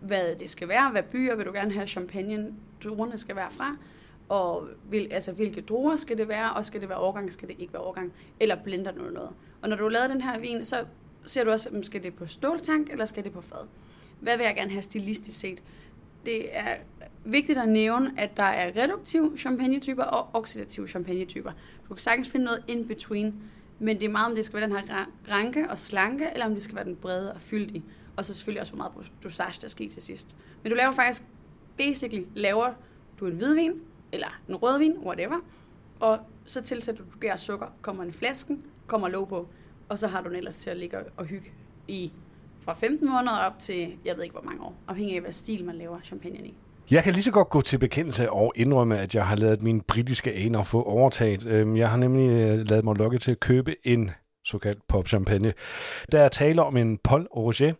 hvad 0.00 0.36
det 0.36 0.50
skal 0.50 0.68
være, 0.68 0.90
hvad 0.90 1.02
byer 1.02 1.34
vil 1.36 1.46
du 1.46 1.52
gerne 1.52 1.72
have 1.72 1.86
champagne, 1.86 2.46
druerne 2.84 3.18
skal 3.18 3.36
være 3.36 3.50
fra, 3.50 3.76
og 4.28 4.68
vil, 4.90 5.08
altså, 5.10 5.32
hvilke 5.32 5.60
druer 5.60 5.96
skal 5.96 6.18
det 6.18 6.28
være, 6.28 6.52
og 6.52 6.64
skal 6.64 6.80
det 6.80 6.88
være 6.88 6.98
årgang, 6.98 7.32
skal 7.32 7.48
det 7.48 7.56
ikke 7.58 7.72
være 7.72 7.82
årgang, 7.82 8.12
eller 8.40 8.56
blender 8.64 8.92
du 8.92 9.02
noget. 9.02 9.30
Og 9.62 9.68
når 9.68 9.76
du 9.76 9.82
har 9.82 9.90
lavet 9.90 10.10
den 10.10 10.20
her 10.20 10.38
vin, 10.38 10.64
så 10.64 10.84
ser 11.26 11.44
du 11.44 11.50
også, 11.50 11.68
mm, 11.72 11.82
skal 11.82 12.02
det 12.02 12.14
på 12.14 12.26
ståltank, 12.26 12.90
eller 12.90 13.04
skal 13.04 13.24
det 13.24 13.32
på 13.32 13.40
fad? 13.40 13.66
Hvad 14.20 14.36
vil 14.36 14.44
jeg 14.44 14.54
gerne 14.54 14.70
have 14.70 14.82
stilistisk 14.82 15.40
set? 15.40 15.62
Det 16.26 16.56
er 16.58 16.76
vigtigt 17.24 17.58
at 17.58 17.68
nævne, 17.68 18.12
at 18.16 18.36
der 18.36 18.42
er 18.42 18.82
reduktiv 18.82 19.36
champagnetyper 19.38 20.04
og 20.04 20.28
oxidativ 20.32 20.88
champagnetyper. 20.88 21.52
Du 21.88 21.94
kan 21.94 21.98
sagtens 21.98 22.28
finde 22.28 22.46
noget 22.46 22.64
in 22.68 22.88
between, 22.88 23.34
men 23.78 24.00
det 24.00 24.04
er 24.04 24.10
meget, 24.10 24.26
om 24.26 24.34
det 24.34 24.44
skal 24.44 24.60
være 24.60 24.68
den 24.68 24.76
her 24.76 25.06
ranke 25.30 25.70
og 25.70 25.78
slanke, 25.78 26.28
eller 26.32 26.46
om 26.46 26.54
det 26.54 26.62
skal 26.62 26.76
være 26.76 26.84
den 26.84 26.96
brede 26.96 27.34
og 27.34 27.40
fyldige. 27.40 27.84
Og 28.16 28.24
så 28.24 28.34
selvfølgelig 28.34 28.60
også, 28.60 28.74
hvor 28.74 28.90
meget 28.90 29.12
dosage 29.24 29.58
der 29.62 29.68
skal 29.68 29.88
til 29.88 30.02
sidst. 30.02 30.36
Men 30.62 30.70
du 30.70 30.76
laver 30.76 30.92
faktisk, 30.92 31.22
basically, 31.76 32.24
laver 32.34 32.72
du 33.20 33.26
en 33.26 33.32
hvidvin, 33.32 33.72
eller 34.12 34.40
en 34.48 34.56
rødvin, 34.56 34.98
whatever, 34.98 35.40
og 36.00 36.18
så 36.46 36.60
tilsætter 36.60 37.04
du 37.04 37.18
gær 37.20 37.36
sukker, 37.36 37.66
kommer 37.82 38.02
en 38.02 38.12
flasken, 38.12 38.62
kommer 38.86 39.08
låg 39.08 39.28
på, 39.28 39.48
og 39.90 39.98
så 39.98 40.06
har 40.06 40.20
du 40.20 40.28
den 40.28 40.36
ellers 40.36 40.56
til 40.56 40.70
at 40.70 40.76
ligge 40.76 40.96
og 41.16 41.24
hygge 41.24 41.50
i 41.88 42.12
fra 42.60 42.72
15 42.74 43.08
måneder 43.08 43.38
op 43.38 43.58
til, 43.58 43.92
jeg 44.04 44.16
ved 44.16 44.22
ikke 44.22 44.32
hvor 44.32 44.42
mange 44.42 44.62
år, 44.62 44.74
afhængig 44.88 45.14
af 45.14 45.22
hvad 45.22 45.32
stil 45.32 45.64
man 45.64 45.74
laver 45.74 46.00
champagne 46.00 46.46
i. 46.46 46.54
Jeg 46.90 47.02
kan 47.04 47.12
lige 47.12 47.22
så 47.22 47.30
godt 47.32 47.48
gå 47.48 47.60
til 47.60 47.78
bekendelse 47.78 48.30
og 48.30 48.52
indrømme, 48.56 48.98
at 48.98 49.14
jeg 49.14 49.26
har 49.26 49.36
lavet 49.36 49.62
mine 49.62 49.80
britiske 49.80 50.32
aner 50.32 50.64
få 50.64 50.82
overtaget. 50.82 51.46
Øhm, 51.46 51.76
jeg 51.76 51.90
har 51.90 51.96
nemlig 51.96 52.28
øh, 52.28 52.68
lavet 52.68 52.84
mig 52.84 52.96
lokke 52.96 53.18
til 53.18 53.30
at 53.30 53.40
købe 53.40 53.76
en 53.84 54.10
såkaldt 54.44 54.78
popchampagne. 54.88 55.52
Der 56.12 56.20
er 56.20 56.28
tale 56.28 56.62
om 56.62 56.76
en 56.76 56.98
Paul 56.98 57.26
Roger, 57.36 57.72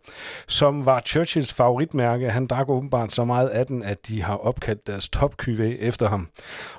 som 0.47 0.85
var 0.85 1.01
Churchills 1.05 1.53
favoritmærke. 1.53 2.29
Han 2.29 2.47
drak 2.47 2.69
åbenbart 2.69 3.11
så 3.11 3.25
meget 3.25 3.49
af 3.49 3.65
den, 3.65 3.83
at 3.83 4.07
de 4.07 4.21
har 4.23 4.35
opkaldt 4.35 4.87
deres 4.87 5.09
top 5.09 5.35
efter 5.47 6.09
ham. 6.09 6.27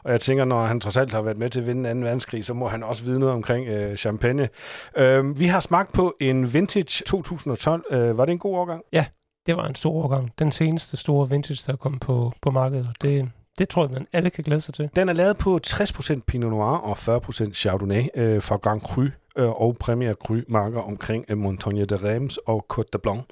Og 0.04 0.12
jeg 0.12 0.20
tænker, 0.20 0.44
når 0.44 0.66
han 0.66 0.80
trods 0.80 0.96
alt 0.96 1.14
har 1.14 1.22
været 1.22 1.36
med 1.36 1.50
til 1.50 1.60
at 1.60 1.66
vinde 1.66 1.94
2. 1.94 2.00
verdenskrig, 2.00 2.44
så 2.44 2.54
må 2.54 2.68
han 2.68 2.82
også 2.82 3.04
vide 3.04 3.18
noget 3.18 3.34
omkring 3.34 3.68
øh, 3.68 3.96
champagne. 3.96 4.48
Øh, 4.96 5.38
vi 5.38 5.46
har 5.46 5.60
smagt 5.60 5.92
på 5.92 6.14
en 6.20 6.52
Vintage 6.54 7.04
2012. 7.06 7.84
Øh, 7.90 8.18
var 8.18 8.24
det 8.24 8.32
en 8.32 8.38
god 8.38 8.56
årgang? 8.56 8.82
Ja, 8.92 9.06
det 9.46 9.56
var 9.56 9.66
en 9.66 9.74
stor 9.74 9.92
årgang. 9.92 10.32
Den 10.38 10.52
seneste 10.52 10.96
store 10.96 11.28
vintage, 11.28 11.72
der 11.72 11.76
kom 11.76 11.98
på, 11.98 12.32
på 12.42 12.50
markedet. 12.50 12.88
Det, 13.02 13.30
det 13.58 13.68
tror 13.68 13.84
jeg, 13.84 13.92
man 13.92 14.06
alle 14.12 14.30
kan 14.30 14.44
glæde 14.44 14.60
sig 14.60 14.74
til. 14.74 14.90
Den 14.96 15.08
er 15.08 15.12
lavet 15.12 15.38
på 15.38 15.60
60% 15.66 16.20
Pinot 16.26 16.50
Noir 16.50 16.76
og 16.76 16.98
40% 16.98 17.52
Chardonnay 17.52 18.04
øh, 18.14 18.42
fra 18.42 18.56
Grand 18.56 18.80
Cru 18.80 19.02
øh, 19.36 19.50
og 19.50 19.76
Premier 19.80 20.14
Cru 20.14 20.36
marker 20.48 20.80
omkring 20.80 21.24
øh, 21.28 21.38
Montagne 21.38 21.84
de 21.84 21.96
Reims 21.96 22.36
og 22.36 22.66
Côte 22.72 22.88
de 22.92 22.98
Blanc. 22.98 23.22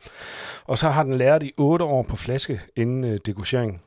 Og 0.64 0.78
så 0.78 0.88
har 0.88 1.02
den 1.02 1.14
lært 1.14 1.42
i 1.42 1.52
8 1.56 1.84
år 1.84 2.02
på 2.02 2.16
flaske 2.16 2.60
inden 2.76 3.04
øh, 3.04 3.18
degustering. 3.26 3.82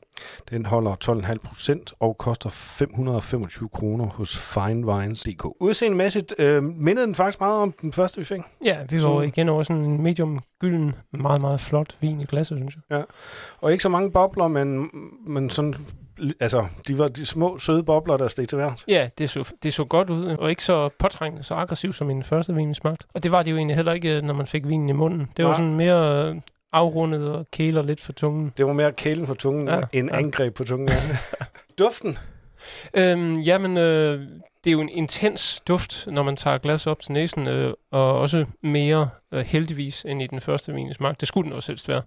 Den 0.50 0.66
holder 0.66 0.96
12,5 1.04 1.36
procent 1.48 1.94
og 2.00 2.18
koster 2.18 2.50
525 2.50 3.70
kroner 3.70 4.06
hos 4.06 4.38
finevines.dk. 4.38 5.46
Udseendemæssigt 5.60 6.34
øh, 6.40 6.64
mindede 6.64 7.06
den 7.06 7.16
faktisk 7.16 7.40
meget 7.40 7.62
om 7.62 7.72
den 7.72 7.94
første, 7.94 8.18
vi 8.18 8.24
fik. 8.24 8.42
Ja, 8.66 8.76
vi 8.90 8.96
var 8.96 9.02
så... 9.02 9.22
igen 9.22 9.50
over 9.50 9.64
sådan 9.64 9.84
en 9.84 10.02
medium 10.04 10.40
gylden, 10.60 10.96
meget, 11.12 11.42
meget 11.42 11.62
flot 11.62 11.98
vin 12.02 12.22
i 12.22 12.24
glasset, 12.24 12.58
synes 12.58 12.76
jeg. 12.76 12.98
Ja, 12.98 13.04
og 13.62 13.72
ikke 13.72 13.82
så 13.82 13.90
mange 13.90 14.12
bobler, 14.12 14.48
men, 14.48 14.90
men 15.28 15.50
sådan 15.50 15.76
altså, 16.40 16.66
de 16.88 16.98
var 16.98 17.08
de 17.08 17.26
små, 17.26 17.60
søde 17.60 17.84
bobler, 17.84 18.18
der 18.18 18.28
steg 18.28 18.48
til 18.48 18.58
værts. 18.58 18.86
Ja, 18.88 19.10
det 19.18 19.30
så, 19.30 19.54
det 19.64 19.74
så 19.74 19.86
godt 19.86 20.10
ud, 20.10 20.26
og 20.26 20.50
ikke 20.50 20.64
så 20.64 20.90
påtrængende, 21.00 21.44
så 21.44 21.54
aggressiv 21.54 21.94
som 21.94 22.08
min 22.08 22.24
første 22.24 22.56
vin, 22.56 22.70
vi 22.70 22.74
smagte. 22.74 23.06
Og 23.14 23.24
det 23.24 23.32
var 23.32 23.44
det 23.44 23.52
jo 23.52 23.58
egentlig 23.58 23.76
heller 23.76 23.94
ikke, 23.94 24.22
når 24.22 24.34
man 24.34 24.48
fik 24.48 24.68
vinen 24.68 24.90
i 24.90 24.92
munden. 24.92 25.30
Det 25.38 25.46
var 25.46 25.54
sådan 25.54 25.74
mere 25.74 26.36
afrundet 26.74 27.30
og 27.30 27.46
kæler 27.52 27.82
lidt 27.82 28.02
for 28.02 28.14
tungen. 28.14 28.54
Det 28.58 28.66
var 28.66 28.74
mere 28.74 28.92
kælen 28.92 29.28
for 29.28 29.34
tungen, 29.34 29.68
ja, 29.68 29.82
end 29.94 30.10
ja. 30.12 30.18
angreb 30.18 30.56
på 30.56 30.64
tungen. 30.64 30.90
Duften? 31.80 32.18
Øhm, 32.94 33.40
jamen, 33.40 33.78
øh, 33.78 34.28
det 34.64 34.70
er 34.70 34.72
jo 34.72 34.82
en 34.82 34.90
intens 34.90 35.62
duft, 35.68 36.08
når 36.08 36.24
man 36.24 36.36
tager 36.36 36.58
glas 36.58 36.88
op 36.88 37.00
til 37.00 37.12
næsen, 37.12 37.48
øh, 37.48 37.74
og 37.92 38.20
også 38.20 38.46
mere 38.62 39.10
øh, 39.34 39.46
heldigvis 39.46 40.06
end 40.06 40.22
i 40.22 40.28
den 40.28 40.42
første 40.42 40.74
vin 40.74 40.94
smag. 40.94 41.16
Det 41.20 41.28
skulle 41.28 41.46
den 41.46 41.54
også 41.54 41.72
helst 41.72 41.90
være. 41.90 42.02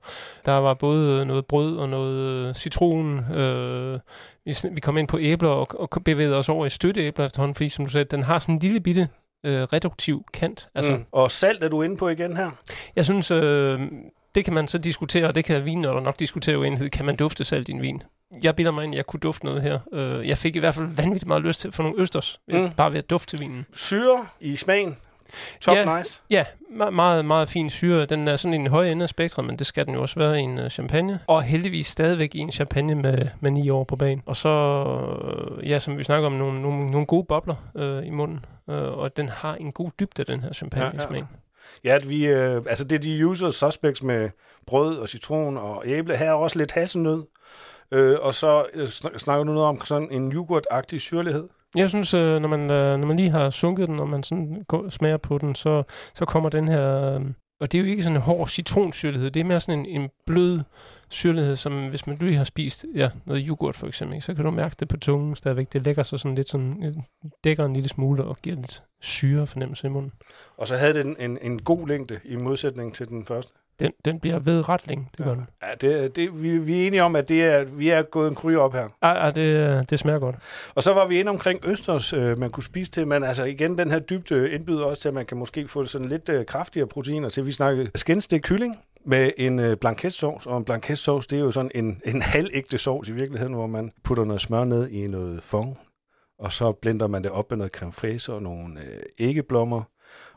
Der 0.46 0.52
var 0.52 0.74
både 0.74 1.26
noget 1.26 1.46
brød 1.46 1.76
og 1.76 1.88
noget 1.88 2.48
øh, 2.48 2.54
citron. 2.54 3.34
Øh, 3.34 4.00
vi, 4.44 4.54
vi 4.72 4.80
kom 4.80 4.96
ind 4.96 5.08
på 5.08 5.18
æbler 5.18 5.48
og, 5.48 5.68
og 5.80 6.04
bevægede 6.04 6.36
os 6.36 6.48
over 6.48 6.66
i 6.66 6.70
støtteæbler 6.70 7.26
efterhånden, 7.26 7.54
fordi 7.54 7.68
som 7.68 7.84
du 7.84 7.90
sagde, 7.90 8.04
den 8.04 8.22
har 8.22 8.38
sådan 8.38 8.54
en 8.54 8.58
lille 8.58 8.80
bitte 8.80 9.08
øh, 9.44 9.62
reduktiv 9.62 10.24
kant. 10.32 10.68
Altså, 10.74 10.92
mm. 10.92 11.04
Og 11.12 11.30
salt 11.30 11.64
er 11.64 11.68
du 11.68 11.82
inde 11.82 11.96
på 11.96 12.08
igen 12.08 12.36
her? 12.36 12.50
Jeg 12.96 13.04
synes, 13.04 13.30
øh, 13.30 13.80
det 14.34 14.44
kan 14.44 14.54
man 14.54 14.68
så 14.68 14.78
diskutere, 14.78 15.26
og 15.26 15.34
det 15.34 15.44
kan 15.44 15.64
vinnørderne 15.64 16.04
nok 16.04 16.18
diskutere 16.18 16.58
uenighed. 16.58 16.90
Kan 16.90 17.04
man 17.04 17.16
dufte 17.16 17.44
salt 17.44 17.68
i 17.68 17.72
en 17.72 17.82
vin? 17.82 18.02
Jeg 18.42 18.56
bilder 18.56 18.72
mig 18.72 18.84
ind, 18.84 18.94
at 18.94 18.96
jeg 18.96 19.06
kunne 19.06 19.20
dufte 19.20 19.44
noget 19.44 19.62
her. 19.62 19.78
Uh, 19.92 20.28
jeg 20.28 20.38
fik 20.38 20.56
i 20.56 20.58
hvert 20.58 20.74
fald 20.74 20.86
vanvittigt 20.86 21.26
meget 21.26 21.42
lyst 21.42 21.60
til 21.60 21.72
for 21.72 21.82
nogle 21.82 22.00
østers, 22.00 22.40
mm. 22.48 22.70
bare 22.76 22.92
ved 22.92 22.98
at 22.98 23.10
dufte 23.10 23.30
til 23.30 23.40
vinen. 23.40 23.66
Syre 23.74 24.26
i 24.40 24.56
smagen? 24.56 24.96
Top 25.60 25.76
ja, 25.76 25.98
nice. 25.98 26.20
Ja, 26.30 26.44
meget, 26.92 27.24
meget 27.24 27.48
fin 27.48 27.70
syre. 27.70 28.06
Den 28.06 28.28
er 28.28 28.36
sådan 28.36 28.52
i 28.52 28.56
en 28.56 28.66
høj 28.66 28.86
ende 28.86 29.02
af 29.02 29.08
spektret, 29.08 29.44
men 29.44 29.58
det 29.58 29.66
skal 29.66 29.86
den 29.86 29.94
jo 29.94 30.02
også 30.02 30.18
være 30.18 30.38
i 30.40 30.42
en 30.42 30.58
uh, 30.58 30.68
champagne. 30.68 31.20
Og 31.26 31.42
heldigvis 31.42 31.86
stadigvæk 31.86 32.34
i 32.34 32.38
en 32.38 32.50
champagne 32.50 32.94
med, 32.94 33.28
med 33.40 33.50
9 33.50 33.70
år 33.70 33.84
på 33.84 33.96
banen. 33.96 34.22
Og 34.26 34.36
så, 34.36 34.48
uh, 35.58 35.70
ja, 35.70 35.78
som 35.78 35.98
vi 35.98 36.04
snakker 36.04 36.26
om, 36.26 36.32
nogle, 36.32 36.62
nogle, 36.62 36.90
nogle 36.90 37.06
gode 37.06 37.24
bobler 37.24 37.54
uh, 37.74 38.06
i 38.06 38.10
munden. 38.10 38.44
Uh, 38.66 38.74
og 38.74 39.16
den 39.16 39.28
har 39.28 39.54
en 39.54 39.72
god 39.72 39.90
dybde, 40.00 40.24
den 40.24 40.40
her 40.40 40.52
champagne-smag. 40.52 41.18
Ja, 41.18 41.20
ja. 41.20 41.36
Ja, 41.84 41.94
at 41.94 42.08
vi, 42.08 42.26
øh, 42.26 42.62
altså 42.68 42.84
det 42.84 42.96
er 42.96 42.98
de 42.98 43.26
usual 43.26 43.52
suspects 43.52 44.02
med 44.02 44.30
brød 44.66 44.98
og 44.98 45.08
citron 45.08 45.56
og 45.56 45.82
æble. 45.86 46.16
Her 46.16 46.26
er 46.26 46.32
også 46.32 46.58
lidt 46.58 46.72
hasselnød. 46.72 47.24
Øh, 47.92 48.16
og 48.20 48.34
så 48.34 48.66
øh, 48.74 48.88
snakker 48.88 49.44
du 49.44 49.52
noget 49.52 49.68
om 49.68 49.84
sådan 49.84 50.10
en 50.10 50.32
yoghurt-agtig 50.32 50.98
syrlighed. 50.98 51.48
Jeg 51.76 51.88
synes, 51.88 52.14
øh, 52.14 52.40
når, 52.40 52.48
man, 52.48 52.60
øh, 52.70 52.98
når 52.98 53.06
man 53.06 53.16
lige 53.16 53.30
har 53.30 53.50
sunket 53.50 53.88
den, 53.88 54.00
og 54.00 54.08
man 54.08 54.22
sådan 54.22 54.64
går, 54.68 54.88
smager 54.88 55.16
på 55.16 55.38
den, 55.38 55.54
så, 55.54 55.82
så 56.14 56.24
kommer 56.24 56.48
den 56.48 56.68
her... 56.68 57.14
Øh, 57.14 57.20
og 57.60 57.72
det 57.72 57.78
er 57.78 57.82
jo 57.82 57.88
ikke 57.88 58.02
sådan 58.02 58.16
en 58.16 58.22
hård 58.22 58.48
citronsyrlighed, 58.48 59.30
det 59.30 59.40
er 59.40 59.44
mere 59.44 59.60
sådan 59.60 59.78
en, 59.78 59.86
en 60.02 60.10
blød 60.26 60.60
syrlighed, 61.08 61.56
som 61.56 61.88
hvis 61.88 62.06
man 62.06 62.16
lige 62.20 62.36
har 62.36 62.44
spist 62.44 62.86
ja, 62.94 63.10
noget 63.24 63.46
yoghurt 63.48 63.76
for 63.76 63.86
eksempel, 63.86 64.22
så 64.22 64.34
kan 64.34 64.44
du 64.44 64.50
mærke 64.50 64.76
det 64.80 64.88
på 64.88 64.96
tungen 64.96 65.36
stadigvæk. 65.36 65.72
Det 65.72 65.84
lægger 65.84 66.02
sig 66.02 66.20
sådan 66.20 66.34
lidt 66.34 66.48
sådan, 66.48 67.04
dækker 67.44 67.64
en 67.64 67.72
lille 67.72 67.88
smule 67.88 68.24
og 68.24 68.36
giver 68.36 68.56
lidt 68.56 68.82
syre 69.00 69.46
fornemmelse 69.46 69.86
i 69.86 69.90
munden. 69.90 70.12
Og 70.56 70.68
så 70.68 70.76
havde 70.76 70.94
den 70.94 71.16
en, 71.18 71.38
en 71.42 71.62
god 71.62 71.88
længde 71.88 72.20
i 72.24 72.36
modsætning 72.36 72.94
til 72.94 73.08
den 73.08 73.26
første. 73.26 73.52
Den, 73.80 73.92
den 74.04 74.20
bliver 74.20 74.38
ved 74.38 74.68
ret 74.68 74.88
længe, 74.88 75.08
det 75.12 75.20
ja. 75.20 75.24
gør 75.24 75.34
den. 75.34 75.46
Ja, 75.62 75.70
det, 75.80 76.16
det, 76.16 76.42
vi, 76.42 76.58
vi 76.58 76.82
er 76.82 76.86
enige 76.86 77.02
om, 77.02 77.16
at 77.16 77.28
det 77.28 77.44
er, 77.44 77.64
vi 77.64 77.88
er 77.88 78.02
gået 78.02 78.28
en 78.28 78.34
kryge 78.34 78.60
op 78.60 78.72
her. 78.72 78.88
Ja, 79.02 79.24
ja 79.24 79.30
det, 79.30 79.90
det 79.90 79.98
smager 79.98 80.18
godt. 80.18 80.36
Og 80.74 80.82
så 80.82 80.92
var 80.92 81.06
vi 81.06 81.20
inde 81.20 81.30
omkring 81.30 81.60
østers, 81.64 82.12
øh, 82.12 82.38
man 82.38 82.50
kunne 82.50 82.64
spise 82.64 82.90
til, 82.90 83.06
men 83.06 83.24
altså 83.24 83.44
igen, 83.44 83.78
den 83.78 83.90
her 83.90 83.98
dybde 83.98 84.50
indbyder 84.50 84.84
også 84.84 85.02
til, 85.02 85.08
at 85.08 85.14
man 85.14 85.26
kan 85.26 85.36
måske 85.36 85.68
få 85.68 85.84
sådan 85.84 86.08
lidt 86.08 86.28
øh, 86.28 86.46
kraftigere 86.46 86.86
proteiner 86.86 87.28
til. 87.28 87.46
Vi 87.46 87.52
snakkede 87.52 87.90
skændstik 87.94 88.40
kylling, 88.42 88.76
med 89.06 89.30
en 89.36 89.58
øh, 89.58 89.76
blanketsovs, 89.76 90.46
og 90.46 90.58
en 90.58 90.64
blanketsovs, 90.64 91.26
det 91.26 91.36
er 91.36 91.40
jo 91.40 91.50
sådan 91.50 91.70
en, 91.74 92.02
en 92.04 92.22
halvægte 92.22 92.78
sovs 92.78 93.08
i 93.08 93.12
virkeligheden, 93.12 93.54
hvor 93.54 93.66
man 93.66 93.92
putter 94.04 94.24
noget 94.24 94.40
smør 94.42 94.64
ned 94.64 94.88
i 94.88 95.06
noget 95.06 95.42
fong, 95.42 95.78
og 96.38 96.52
så 96.52 96.72
blender 96.72 97.06
man 97.06 97.22
det 97.22 97.30
op 97.30 97.50
med 97.50 97.58
noget 97.58 97.72
creme 97.72 97.92
fraise 97.92 98.32
og 98.32 98.42
nogle 98.42 98.80
øh, 98.80 99.02
æggeblommer, 99.18 99.82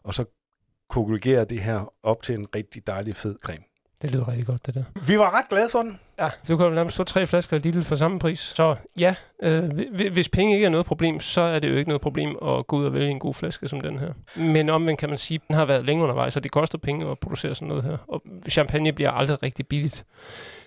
og 0.03 0.13
så 0.13 0.25
koagulerer 0.89 1.43
det 1.43 1.59
her 1.61 1.93
op 2.03 2.21
til 2.21 2.35
en 2.35 2.45
rigtig 2.55 2.87
dejlig 2.87 3.15
fed 3.15 3.35
creme. 3.43 3.63
Det 4.01 4.11
lyder 4.11 4.27
rigtig 4.27 4.45
godt, 4.45 4.65
det 4.65 4.75
der. 4.75 4.83
Vi 5.07 5.19
var 5.19 5.31
ret 5.31 5.49
glade 5.49 5.69
for 5.69 5.81
den. 5.83 5.99
Ja, 6.19 6.29
du 6.47 6.57
kan 6.57 6.65
jo 6.65 6.73
nærmest 6.73 6.97
få 6.97 7.03
tre 7.03 7.27
flasker 7.27 7.57
af 7.57 7.63
Lidl 7.63 7.81
for 7.81 7.95
samme 7.95 8.19
pris. 8.19 8.39
Så 8.39 8.75
ja, 8.97 9.15
øh, 9.43 9.69
hvis 10.11 10.29
penge 10.29 10.53
ikke 10.53 10.65
er 10.65 10.69
noget 10.69 10.85
problem, 10.85 11.19
så 11.19 11.41
er 11.41 11.59
det 11.59 11.69
jo 11.69 11.75
ikke 11.75 11.89
noget 11.89 12.01
problem 12.01 12.29
at 12.29 12.67
gå 12.67 12.77
ud 12.77 12.85
og 12.85 12.93
vælge 12.93 13.09
en 13.09 13.19
god 13.19 13.33
flaske 13.33 13.67
som 13.67 13.81
den 13.81 13.99
her. 13.99 14.13
Men 14.35 14.69
omvendt 14.69 14.99
kan 14.99 15.09
man 15.09 15.17
sige, 15.17 15.35
at 15.35 15.47
den 15.47 15.55
har 15.55 15.65
været 15.65 15.85
længe 15.85 16.03
undervejs, 16.03 16.35
og 16.35 16.43
det 16.43 16.51
koster 16.51 16.77
penge 16.77 17.11
at 17.11 17.19
producere 17.19 17.55
sådan 17.55 17.67
noget 17.67 17.83
her. 17.83 17.97
Og 18.07 18.21
champagne 18.49 18.93
bliver 18.93 19.11
aldrig 19.11 19.43
rigtig 19.43 19.67
billigt. 19.67 20.05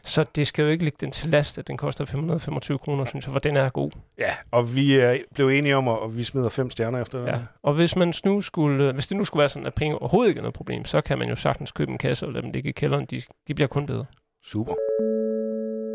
Så 0.04 0.24
det 0.36 0.46
skal 0.46 0.62
jo 0.62 0.68
ikke 0.68 0.84
ligge 0.84 0.96
den 1.00 1.10
til 1.10 1.30
last, 1.30 1.58
at 1.58 1.68
den 1.68 1.76
koster 1.76 2.04
525 2.04 2.78
kroner, 2.78 3.04
synes 3.04 3.26
jeg, 3.26 3.32
for 3.32 3.38
den 3.38 3.56
er 3.56 3.68
god. 3.68 3.90
Ja, 4.18 4.34
og 4.50 4.74
vi 4.74 4.94
er 4.94 5.18
blev 5.34 5.48
enige 5.48 5.76
om, 5.76 5.88
at 5.88 6.16
vi 6.16 6.24
smider 6.24 6.48
fem 6.48 6.70
stjerner 6.70 7.02
efter 7.02 7.24
Ja, 7.26 7.38
og 7.62 7.74
hvis, 7.74 7.96
man 7.96 8.14
nu 8.24 8.40
skulle, 8.40 8.92
hvis 8.92 9.06
det 9.06 9.16
nu 9.16 9.24
skulle 9.24 9.40
være 9.40 9.48
sådan, 9.48 9.66
at 9.66 9.74
penge 9.74 9.98
overhovedet 9.98 10.28
ikke 10.28 10.38
er 10.38 10.42
noget 10.42 10.54
problem, 10.54 10.84
så 10.84 11.00
kan 11.00 11.18
man 11.18 11.28
jo 11.28 11.36
sagtens 11.36 11.72
købe 11.72 11.92
en 11.92 11.98
kasse 11.98 12.26
og 12.26 12.32
lade 12.32 12.42
dem 12.42 12.50
ligge 12.50 12.68
i 12.68 12.72
kælderen. 12.72 13.04
De, 13.04 13.22
de 13.48 13.54
bliver 13.54 13.68
kun 13.68 13.86
bedre. 13.86 14.04
Super. 14.44 14.74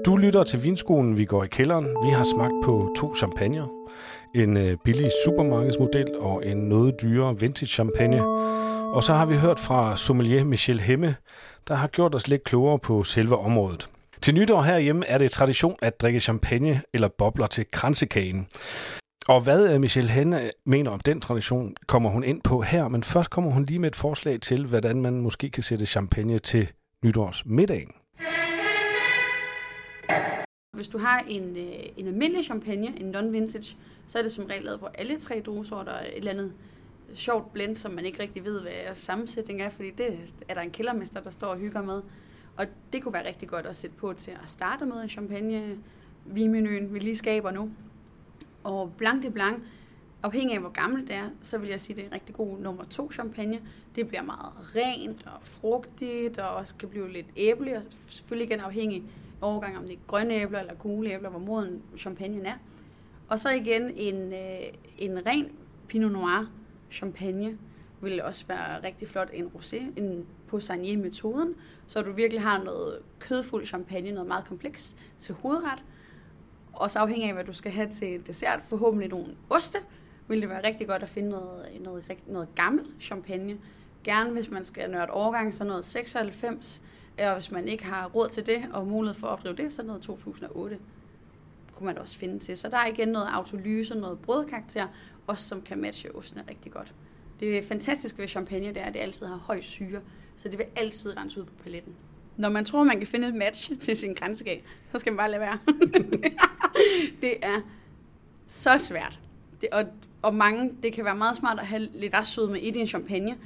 Du 0.07 0.17
lytter 0.17 0.43
til 0.43 0.63
Vinskolen, 0.63 1.17
vi 1.17 1.25
går 1.25 1.43
i 1.43 1.47
kælderen. 1.47 1.85
Vi 1.85 2.09
har 2.09 2.23
smagt 2.23 2.53
på 2.63 2.93
to 2.97 3.15
champagner. 3.15 3.67
En 4.35 4.57
øh, 4.57 4.77
billig 4.83 5.11
supermarkedsmodel 5.25 6.15
og 6.19 6.45
en 6.45 6.57
noget 6.57 6.95
dyrere 7.01 7.39
vintage 7.39 7.67
champagne. 7.67 8.23
Og 8.93 9.03
så 9.03 9.13
har 9.13 9.25
vi 9.25 9.35
hørt 9.35 9.59
fra 9.59 9.97
sommelier 9.97 10.43
Michel 10.43 10.79
Hemme, 10.79 11.15
der 11.67 11.75
har 11.75 11.87
gjort 11.87 12.15
os 12.15 12.27
lidt 12.27 12.43
klogere 12.43 12.79
på 12.79 13.03
selve 13.03 13.37
området. 13.37 13.89
Til 14.21 14.35
nytår 14.35 14.61
herhjemme 14.61 15.05
er 15.07 15.17
det 15.17 15.31
tradition 15.31 15.75
at 15.81 16.01
drikke 16.01 16.19
champagne 16.19 16.81
eller 16.93 17.07
bobler 17.17 17.47
til 17.47 17.65
kransekagen. 17.71 18.47
Og 19.27 19.41
hvad 19.41 19.73
øh, 19.73 19.81
Michelle 19.81 20.11
Henne 20.11 20.43
øh, 20.43 20.49
mener 20.65 20.91
om 20.91 20.99
den 20.99 21.21
tradition, 21.21 21.75
kommer 21.87 22.09
hun 22.09 22.23
ind 22.23 22.41
på 22.41 22.61
her, 22.61 22.87
men 22.87 23.03
først 23.03 23.29
kommer 23.29 23.51
hun 23.51 23.65
lige 23.65 23.79
med 23.79 23.89
et 23.89 23.95
forslag 23.95 24.41
til, 24.41 24.65
hvordan 24.65 25.01
man 25.01 25.21
måske 25.21 25.49
kan 25.49 25.63
sætte 25.63 25.85
champagne 25.85 26.39
til 26.39 26.67
nytårsmiddagen. 27.03 27.91
Hvis 30.71 30.87
du 30.87 30.97
har 30.97 31.19
en, 31.19 31.57
øh, 31.57 31.83
en 31.97 32.07
almindelig 32.07 32.43
champagne, 32.43 32.99
en 32.99 33.15
non-vintage, 33.15 33.75
så 34.07 34.17
er 34.17 34.21
det 34.21 34.31
som 34.31 34.45
regel 34.45 34.63
lavet 34.63 34.79
på 34.79 34.85
alle 34.85 35.19
tre 35.19 35.41
druesorter, 35.45 35.91
et 35.91 36.17
eller 36.17 36.31
andet 36.31 36.53
sjovt 37.13 37.53
blend, 37.53 37.75
som 37.75 37.91
man 37.91 38.05
ikke 38.05 38.19
rigtig 38.19 38.45
ved, 38.45 38.61
hvad 38.61 38.71
sammensætningen 38.93 39.65
er, 39.65 39.69
fordi 39.69 39.91
det 39.91 40.33
er 40.47 40.53
der 40.53 40.61
en 40.61 40.71
kældermester, 40.71 41.21
der 41.21 41.29
står 41.29 41.47
og 41.47 41.57
hygger 41.57 41.81
med. 41.81 42.01
Og 42.57 42.65
det 42.93 43.03
kunne 43.03 43.13
være 43.13 43.27
rigtig 43.27 43.49
godt 43.49 43.65
at 43.65 43.75
sætte 43.75 43.95
på 43.95 44.13
til 44.13 44.31
at 44.31 44.49
starte 44.49 44.85
med 44.85 44.95
en 44.95 45.09
champagne 45.09 45.77
vinmenuen, 46.25 46.93
vi 46.93 46.99
lige 46.99 47.17
skaber 47.17 47.51
nu. 47.51 47.71
Og 48.63 48.93
Blanc 48.97 49.23
de 49.23 49.31
Blanc, 49.31 49.63
afhængig 50.23 50.55
af 50.55 50.61
hvor 50.61 50.69
gammelt 50.69 51.07
det 51.07 51.15
er, 51.15 51.29
så 51.41 51.57
vil 51.57 51.69
jeg 51.69 51.81
sige, 51.81 51.93
at 51.93 51.97
det 51.97 52.03
er 52.03 52.07
en 52.07 52.13
rigtig 52.13 52.35
god 52.35 52.57
nummer 52.57 52.83
to 52.83 53.11
champagne. 53.11 53.59
Det 53.95 54.07
bliver 54.07 54.23
meget 54.23 54.75
rent 54.75 55.25
og 55.25 55.39
frugtigt, 55.41 56.39
og 56.39 56.49
også 56.49 56.75
kan 56.75 56.89
blive 56.89 57.11
lidt 57.11 57.27
æble, 57.35 57.77
og 57.77 57.83
selvfølgelig 57.89 58.51
igen 58.51 58.59
afhængig 58.59 59.03
årgang, 59.41 59.77
om 59.77 59.83
det 59.83 59.93
er 59.93 59.97
grønne 60.07 60.33
æbler 60.33 60.59
eller 60.59 60.73
gule 60.73 61.13
æbler, 61.13 61.29
hvor 61.29 61.39
moden 61.39 61.81
champagne 61.97 62.47
er. 62.47 62.55
Og 63.27 63.39
så 63.39 63.49
igen 63.49 63.91
en, 63.95 64.33
øh, 64.33 64.73
en 64.97 65.25
ren 65.25 65.51
Pinot 65.87 66.11
Noir 66.11 66.45
champagne 66.91 67.57
vil 68.01 68.21
også 68.21 68.45
være 68.47 68.83
rigtig 68.83 69.07
flot. 69.07 69.29
En 69.33 69.51
rosé, 69.55 69.83
en 69.95 70.25
Poissonier-metoden, 70.47 71.55
så 71.87 72.01
du 72.01 72.11
virkelig 72.11 72.41
har 72.41 72.63
noget 72.63 72.99
kødfuld 73.19 73.65
champagne, 73.65 74.11
noget 74.11 74.27
meget 74.27 74.45
kompleks 74.45 74.95
til 75.19 75.35
hovedret. 75.35 75.83
Og 76.73 76.91
så 76.91 76.99
afhængig 76.99 77.27
af, 77.27 77.33
hvad 77.33 77.43
du 77.43 77.53
skal 77.53 77.71
have 77.71 77.89
til 77.89 78.27
dessert, 78.27 78.61
forhåbentlig 78.63 79.09
nogle 79.09 79.35
oste, 79.49 79.77
vil 80.27 80.41
det 80.41 80.49
være 80.49 80.63
rigtig 80.63 80.87
godt 80.87 81.03
at 81.03 81.09
finde 81.09 81.29
noget, 81.29 81.81
noget, 81.81 82.17
noget 82.27 82.55
gammel 82.55 82.85
champagne. 82.99 83.57
Gerne 84.03 84.31
hvis 84.31 84.49
man 84.51 84.63
skal 84.63 84.91
nørde 84.91 85.11
overgang, 85.11 85.53
så 85.53 85.63
noget 85.63 85.85
96, 85.85 86.81
og 87.19 87.33
hvis 87.33 87.51
man 87.51 87.67
ikke 87.67 87.85
har 87.85 88.07
råd 88.07 88.29
til 88.29 88.45
det 88.45 88.65
og 88.73 88.87
mulighed 88.87 89.13
for 89.13 89.27
at 89.27 89.31
opdrive 89.31 89.55
det, 89.55 89.73
så 89.73 89.83
noget 89.83 90.01
2008 90.01 90.79
kunne 91.75 91.85
man 91.85 91.97
også 91.97 92.17
finde 92.17 92.39
til. 92.39 92.57
Så 92.57 92.69
der 92.69 92.77
er 92.77 92.87
igen 92.87 93.07
noget 93.07 93.27
autolyse, 93.31 93.95
noget 93.95 94.19
brødkarakter, 94.19 94.87
også 95.27 95.47
som 95.47 95.61
kan 95.61 95.77
matche 95.77 96.15
ostene 96.15 96.43
rigtig 96.49 96.71
godt. 96.71 96.93
Det 97.39 97.63
fantastiske 97.63 98.19
ved 98.19 98.27
champagne, 98.27 98.67
det 98.67 98.77
er, 98.77 98.85
at 98.85 98.93
det 98.93 98.99
altid 98.99 99.25
har 99.25 99.35
høj 99.35 99.61
syre, 99.61 100.01
så 100.37 100.49
det 100.49 100.57
vil 100.57 100.65
altid 100.75 101.17
rense 101.17 101.39
ud 101.41 101.45
på 101.45 101.53
paletten. 101.63 101.93
Når 102.37 102.49
man 102.49 102.65
tror, 102.65 102.83
man 102.83 102.97
kan 102.97 103.07
finde 103.07 103.27
et 103.27 103.35
match 103.35 103.71
til 103.79 103.97
sin 103.97 104.13
grænsegag, 104.13 104.63
så 104.91 104.99
skal 104.99 105.13
man 105.13 105.17
bare 105.17 105.31
lade 105.31 105.41
være. 105.41 105.59
det 107.21 107.33
er 107.41 107.61
så 108.47 108.77
svært. 108.77 109.19
Det, 109.61 109.69
og, 109.71 109.85
og 110.21 110.35
mange, 110.35 110.71
det 110.83 110.93
kan 110.93 111.05
være 111.05 111.15
meget 111.15 111.37
smart 111.37 111.59
at 111.59 111.67
have 111.67 111.87
lidt 111.93 112.15
med 112.49 112.61
i 112.61 112.71
din 112.71 112.87
champagne. 112.87 113.37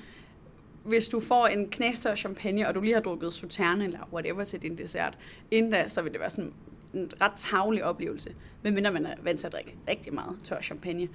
Hvis 0.83 1.07
du 1.07 1.19
får 1.19 1.47
en 1.47 1.69
knæstør 1.69 2.15
champagne, 2.15 2.67
og 2.67 2.75
du 2.75 2.81
lige 2.81 2.93
har 2.93 3.01
drukket 3.01 3.33
sauterne 3.33 3.83
eller 3.83 3.99
whatever 4.13 4.43
til 4.43 4.61
din 4.61 4.77
dessert, 4.77 5.17
inden 5.51 5.71
da, 5.71 5.87
så 5.87 6.01
vil 6.01 6.11
det 6.11 6.19
være 6.19 6.29
sådan 6.29 6.53
en 6.93 7.11
ret 7.21 7.31
tavlig 7.35 7.83
oplevelse, 7.83 8.35
medmindre 8.63 8.91
man 8.91 9.05
er 9.05 9.15
vant 9.23 9.39
til 9.39 9.47
at 9.47 9.53
drikke 9.53 9.75
rigtig 9.89 10.13
meget 10.13 10.37
tør 10.43 10.61
champagne. 10.61 11.07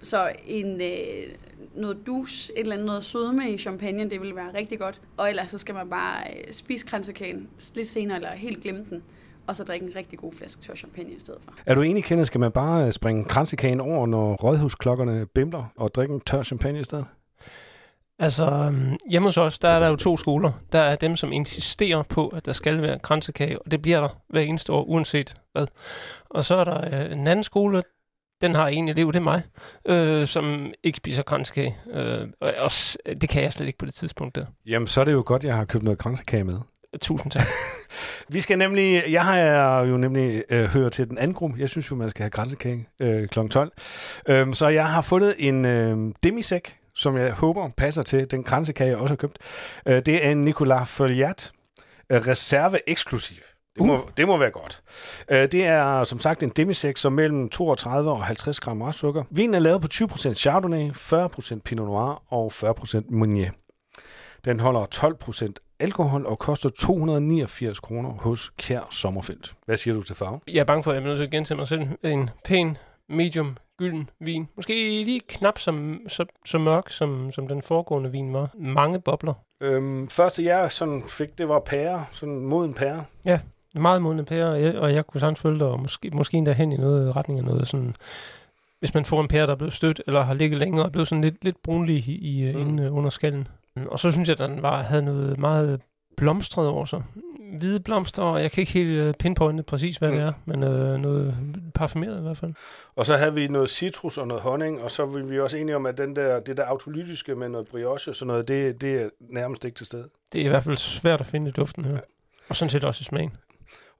Så 0.00 0.32
en, 0.46 0.80
øh, 0.80 1.34
noget 1.74 1.98
dus, 2.06 2.50
et 2.50 2.60
eller 2.60 2.72
andet 2.72 2.86
noget 2.86 3.04
sødme 3.04 3.50
i 3.50 3.58
champagne, 3.58 4.10
det 4.10 4.20
vil 4.20 4.36
være 4.36 4.54
rigtig 4.54 4.78
godt. 4.78 5.00
Og 5.16 5.30
ellers 5.30 5.50
så 5.50 5.58
skal 5.58 5.74
man 5.74 5.90
bare 5.90 6.24
øh, 6.30 6.52
spise 6.52 6.86
kransekagen 6.86 7.48
lidt 7.74 7.88
senere, 7.88 8.16
eller 8.16 8.30
helt 8.30 8.62
glemme 8.62 8.84
den 8.90 9.02
og 9.48 9.56
så 9.56 9.64
drikke 9.64 9.86
en 9.86 9.96
rigtig 9.96 10.18
god 10.18 10.32
flaske 10.32 10.62
tør 10.62 10.74
champagne 10.74 11.10
i 11.10 11.18
stedet 11.18 11.40
for. 11.44 11.52
Er 11.66 11.74
du 11.74 11.82
enig, 11.82 12.04
Kenneth, 12.04 12.26
skal 12.26 12.40
man 12.40 12.52
bare 12.52 12.86
øh, 12.86 12.92
springe 12.92 13.24
kransekagen 13.24 13.80
over, 13.80 14.06
når 14.06 14.34
rådhusklokkerne 14.34 15.26
bimler, 15.26 15.72
og 15.76 15.94
drikke 15.94 16.14
en 16.14 16.20
tør 16.20 16.42
champagne 16.42 16.80
i 16.80 16.84
stedet? 16.84 17.04
Altså, 18.18 18.44
øhm, 18.44 18.96
hjemme 19.10 19.28
hos 19.28 19.36
os, 19.36 19.58
der 19.58 19.68
er 19.68 19.80
der 19.80 19.88
jo 19.88 19.96
to 19.96 20.16
skoler. 20.16 20.52
Der 20.72 20.78
er 20.78 20.96
dem, 20.96 21.16
som 21.16 21.32
insisterer 21.32 22.02
på, 22.02 22.28
at 22.28 22.46
der 22.46 22.52
skal 22.52 22.82
være 22.82 22.98
kransekage, 22.98 23.58
og 23.62 23.70
det 23.70 23.82
bliver 23.82 24.00
der 24.00 24.08
hver 24.28 24.40
eneste 24.40 24.72
år, 24.72 24.84
uanset 24.84 25.34
hvad. 25.52 25.66
Og 26.30 26.44
så 26.44 26.54
er 26.54 26.64
der 26.64 27.04
øh, 27.04 27.12
en 27.12 27.26
anden 27.26 27.42
skole, 27.42 27.82
den 28.40 28.54
har 28.54 28.68
en 28.68 28.88
elev, 28.88 29.06
det 29.06 29.16
er 29.16 29.22
mig, 29.22 29.42
øh, 29.88 30.26
som 30.26 30.72
ikke 30.82 30.96
spiser 30.96 31.22
kransekage. 31.22 31.76
Øh, 31.92 32.26
og 32.40 32.52
også, 32.58 32.98
det 33.20 33.28
kan 33.28 33.42
jeg 33.42 33.52
slet 33.52 33.66
ikke 33.66 33.78
på 33.78 33.86
det 33.86 33.94
tidspunkt 33.94 34.34
der. 34.34 34.46
Jamen, 34.66 34.88
så 34.88 35.00
er 35.00 35.04
det 35.04 35.12
jo 35.12 35.22
godt, 35.26 35.44
jeg 35.44 35.56
har 35.56 35.64
købt 35.64 35.84
noget 35.84 35.98
kransekage 35.98 36.44
med. 36.44 36.54
Tusind 37.00 37.30
tak. 37.32 37.46
Vi 38.28 38.40
skal 38.40 38.58
nemlig, 38.58 39.04
jeg 39.10 39.24
har 39.24 39.80
jo 39.80 39.96
nemlig 39.96 40.42
øh, 40.50 40.64
hørt 40.64 40.92
til 40.92 41.08
den 41.08 41.18
anden 41.18 41.34
gruppe. 41.34 41.56
Jeg 41.60 41.68
synes 41.68 41.90
jo, 41.90 41.96
man 41.96 42.10
skal 42.10 42.22
have 42.22 42.30
kransekage 42.30 42.88
øh, 43.00 43.28
kl. 43.28 43.48
12. 43.48 43.72
Øhm, 44.28 44.54
så 44.54 44.68
jeg 44.68 44.88
har 44.88 45.02
fundet 45.02 45.34
en 45.38 45.64
øh, 45.64 46.14
demisæk, 46.22 46.77
som 46.98 47.16
jeg 47.16 47.32
håber 47.32 47.68
passer 47.76 48.02
til 48.02 48.30
den 48.30 48.44
kransekage, 48.44 48.90
jeg 48.90 48.98
også 48.98 49.12
har 49.12 49.16
købt. 49.16 49.38
Øh, 49.86 49.94
det 50.06 50.26
er 50.26 50.30
en 50.30 50.44
Nicolas 50.44 50.88
Folliat 50.88 51.52
øh, 52.10 52.20
reserve 52.28 52.80
eksklusiv. 52.86 53.36
Det 53.76 53.86
må, 53.86 54.02
uh. 54.02 54.08
det 54.16 54.26
må 54.26 54.36
være 54.36 54.50
godt. 54.50 54.82
Øh, 55.30 55.52
det 55.52 55.64
er 55.64 56.04
som 56.04 56.20
sagt 56.20 56.42
en 56.42 56.48
demisek, 56.48 56.96
som 56.96 57.12
mellem 57.12 57.48
32 57.48 58.10
og 58.10 58.24
50 58.24 58.60
gram 58.60 58.82
restsukker. 58.82 59.24
Vinen 59.30 59.54
er 59.54 59.58
lavet 59.58 59.80
på 59.80 59.88
20% 59.92 60.34
Chardonnay, 60.34 60.90
40% 60.90 61.60
Pinot 61.64 61.86
Noir 61.86 62.22
og 62.28 62.52
40% 62.52 63.02
Meunier. 63.08 63.50
Den 64.44 64.60
holder 64.60 64.86
12% 65.50 65.74
alkohol 65.80 66.26
og 66.26 66.38
koster 66.38 66.68
289 66.68 67.80
kroner 67.80 68.10
hos 68.10 68.52
Kjær 68.56 68.88
Sommerfelt. 68.90 69.54
Hvad 69.66 69.76
siger 69.76 69.94
du 69.94 70.02
til 70.02 70.16
farve? 70.16 70.40
Jeg 70.48 70.60
er 70.60 70.64
bange 70.64 70.82
for, 70.82 70.90
at 70.90 70.94
jeg 70.94 71.02
bliver 71.02 71.10
nødt 71.10 71.18
til 71.18 71.24
at 71.24 71.30
gentage 71.30 71.58
mig 71.58 71.68
selv. 71.68 71.82
En 72.04 72.30
pæn, 72.44 72.76
medium, 73.08 73.56
gylden 73.78 74.10
vin. 74.20 74.48
Måske 74.56 74.72
lige 75.04 75.20
knap 75.28 75.58
så, 75.58 75.96
så, 76.08 76.24
så 76.46 76.58
mørk, 76.58 76.90
som, 76.90 77.32
som 77.32 77.48
den 77.48 77.62
foregående 77.62 78.12
vin 78.12 78.32
var. 78.32 78.50
Mange 78.54 79.00
bobler. 79.00 79.34
Øhm, 79.60 80.08
første 80.08 80.44
jeg 80.44 80.72
sådan 80.72 81.02
fik, 81.08 81.38
det 81.38 81.48
var 81.48 81.60
pære, 81.60 82.06
sådan 82.12 82.38
moden 82.38 82.74
pære. 82.74 83.04
Ja, 83.24 83.40
meget 83.74 84.02
modne 84.02 84.24
pære, 84.24 84.50
og 84.50 84.62
jeg, 84.62 84.74
og 84.74 84.94
jeg 84.94 85.06
kunne 85.06 85.20
sagtens 85.20 85.40
følge 85.40 85.58
dig, 85.58 85.66
og 85.66 85.80
måske, 85.80 86.10
måske 86.10 86.36
endda 86.36 86.52
hen 86.52 86.72
i 86.72 86.76
noget 86.76 87.16
retning 87.16 87.38
af 87.38 87.44
noget 87.44 87.68
sådan 87.68 87.94
hvis 88.78 88.94
man 88.94 89.04
får 89.04 89.20
en 89.20 89.28
pære, 89.28 89.46
der 89.46 89.52
er 89.52 89.56
blevet 89.56 89.72
stødt, 89.72 90.02
eller 90.06 90.22
har 90.22 90.34
ligget 90.34 90.58
længere 90.58 90.84
og 90.84 90.92
blevet 90.92 91.08
sådan 91.08 91.24
lidt, 91.24 91.44
lidt 91.44 91.62
brunlig 91.62 91.96
i, 92.08 92.18
i, 92.18 92.52
mm. 92.52 92.60
inde 92.60 92.90
under 92.90 93.10
skallen. 93.10 93.48
Og 93.86 93.98
så 93.98 94.10
synes 94.10 94.28
jeg, 94.28 94.40
at 94.40 94.48
den 94.48 94.62
var, 94.62 94.82
havde 94.82 95.02
noget 95.02 95.38
meget 95.38 95.80
blomstret 96.18 96.68
over 96.68 96.84
sig. 96.84 97.02
Hvide 97.58 97.80
blomster, 97.80 98.22
og 98.22 98.42
jeg 98.42 98.50
kan 98.50 98.60
ikke 98.60 98.72
helt 98.72 98.90
øh, 98.90 99.14
pinpointe 99.14 99.62
præcis, 99.62 99.96
hvad 99.96 100.08
mm. 100.08 100.16
det 100.16 100.24
er, 100.24 100.32
men 100.44 100.62
øh, 100.62 100.96
noget 101.00 101.34
parfumeret 101.74 102.18
i 102.18 102.22
hvert 102.22 102.38
fald. 102.38 102.52
Og 102.96 103.06
så 103.06 103.16
havde 103.16 103.34
vi 103.34 103.48
noget 103.48 103.70
citrus 103.70 104.18
og 104.18 104.26
noget 104.26 104.42
honning, 104.42 104.82
og 104.82 104.90
så 104.90 105.06
ville 105.06 105.28
vi 105.28 105.40
også 105.40 105.56
enige 105.56 105.76
om, 105.76 105.86
at 105.86 105.98
den 105.98 106.16
der, 106.16 106.40
det 106.40 106.56
der 106.56 106.64
autolytiske 106.64 107.34
med 107.34 107.48
noget 107.48 107.68
brioche 107.68 108.12
og 108.12 108.16
sådan 108.16 108.26
noget, 108.26 108.48
det, 108.48 108.80
det 108.80 109.02
er 109.02 109.08
nærmest 109.20 109.64
ikke 109.64 109.74
til 109.74 109.86
stede. 109.86 110.08
Det 110.32 110.40
er 110.40 110.44
i 110.44 110.48
hvert 110.48 110.64
fald 110.64 110.76
svært 110.76 111.20
at 111.20 111.26
finde 111.26 111.48
i 111.48 111.52
duften 111.52 111.84
her. 111.84 111.92
Ja. 111.92 111.98
Og 112.48 112.56
sådan 112.56 112.70
set 112.70 112.84
også 112.84 113.02
i 113.02 113.04
smagen. 113.04 113.32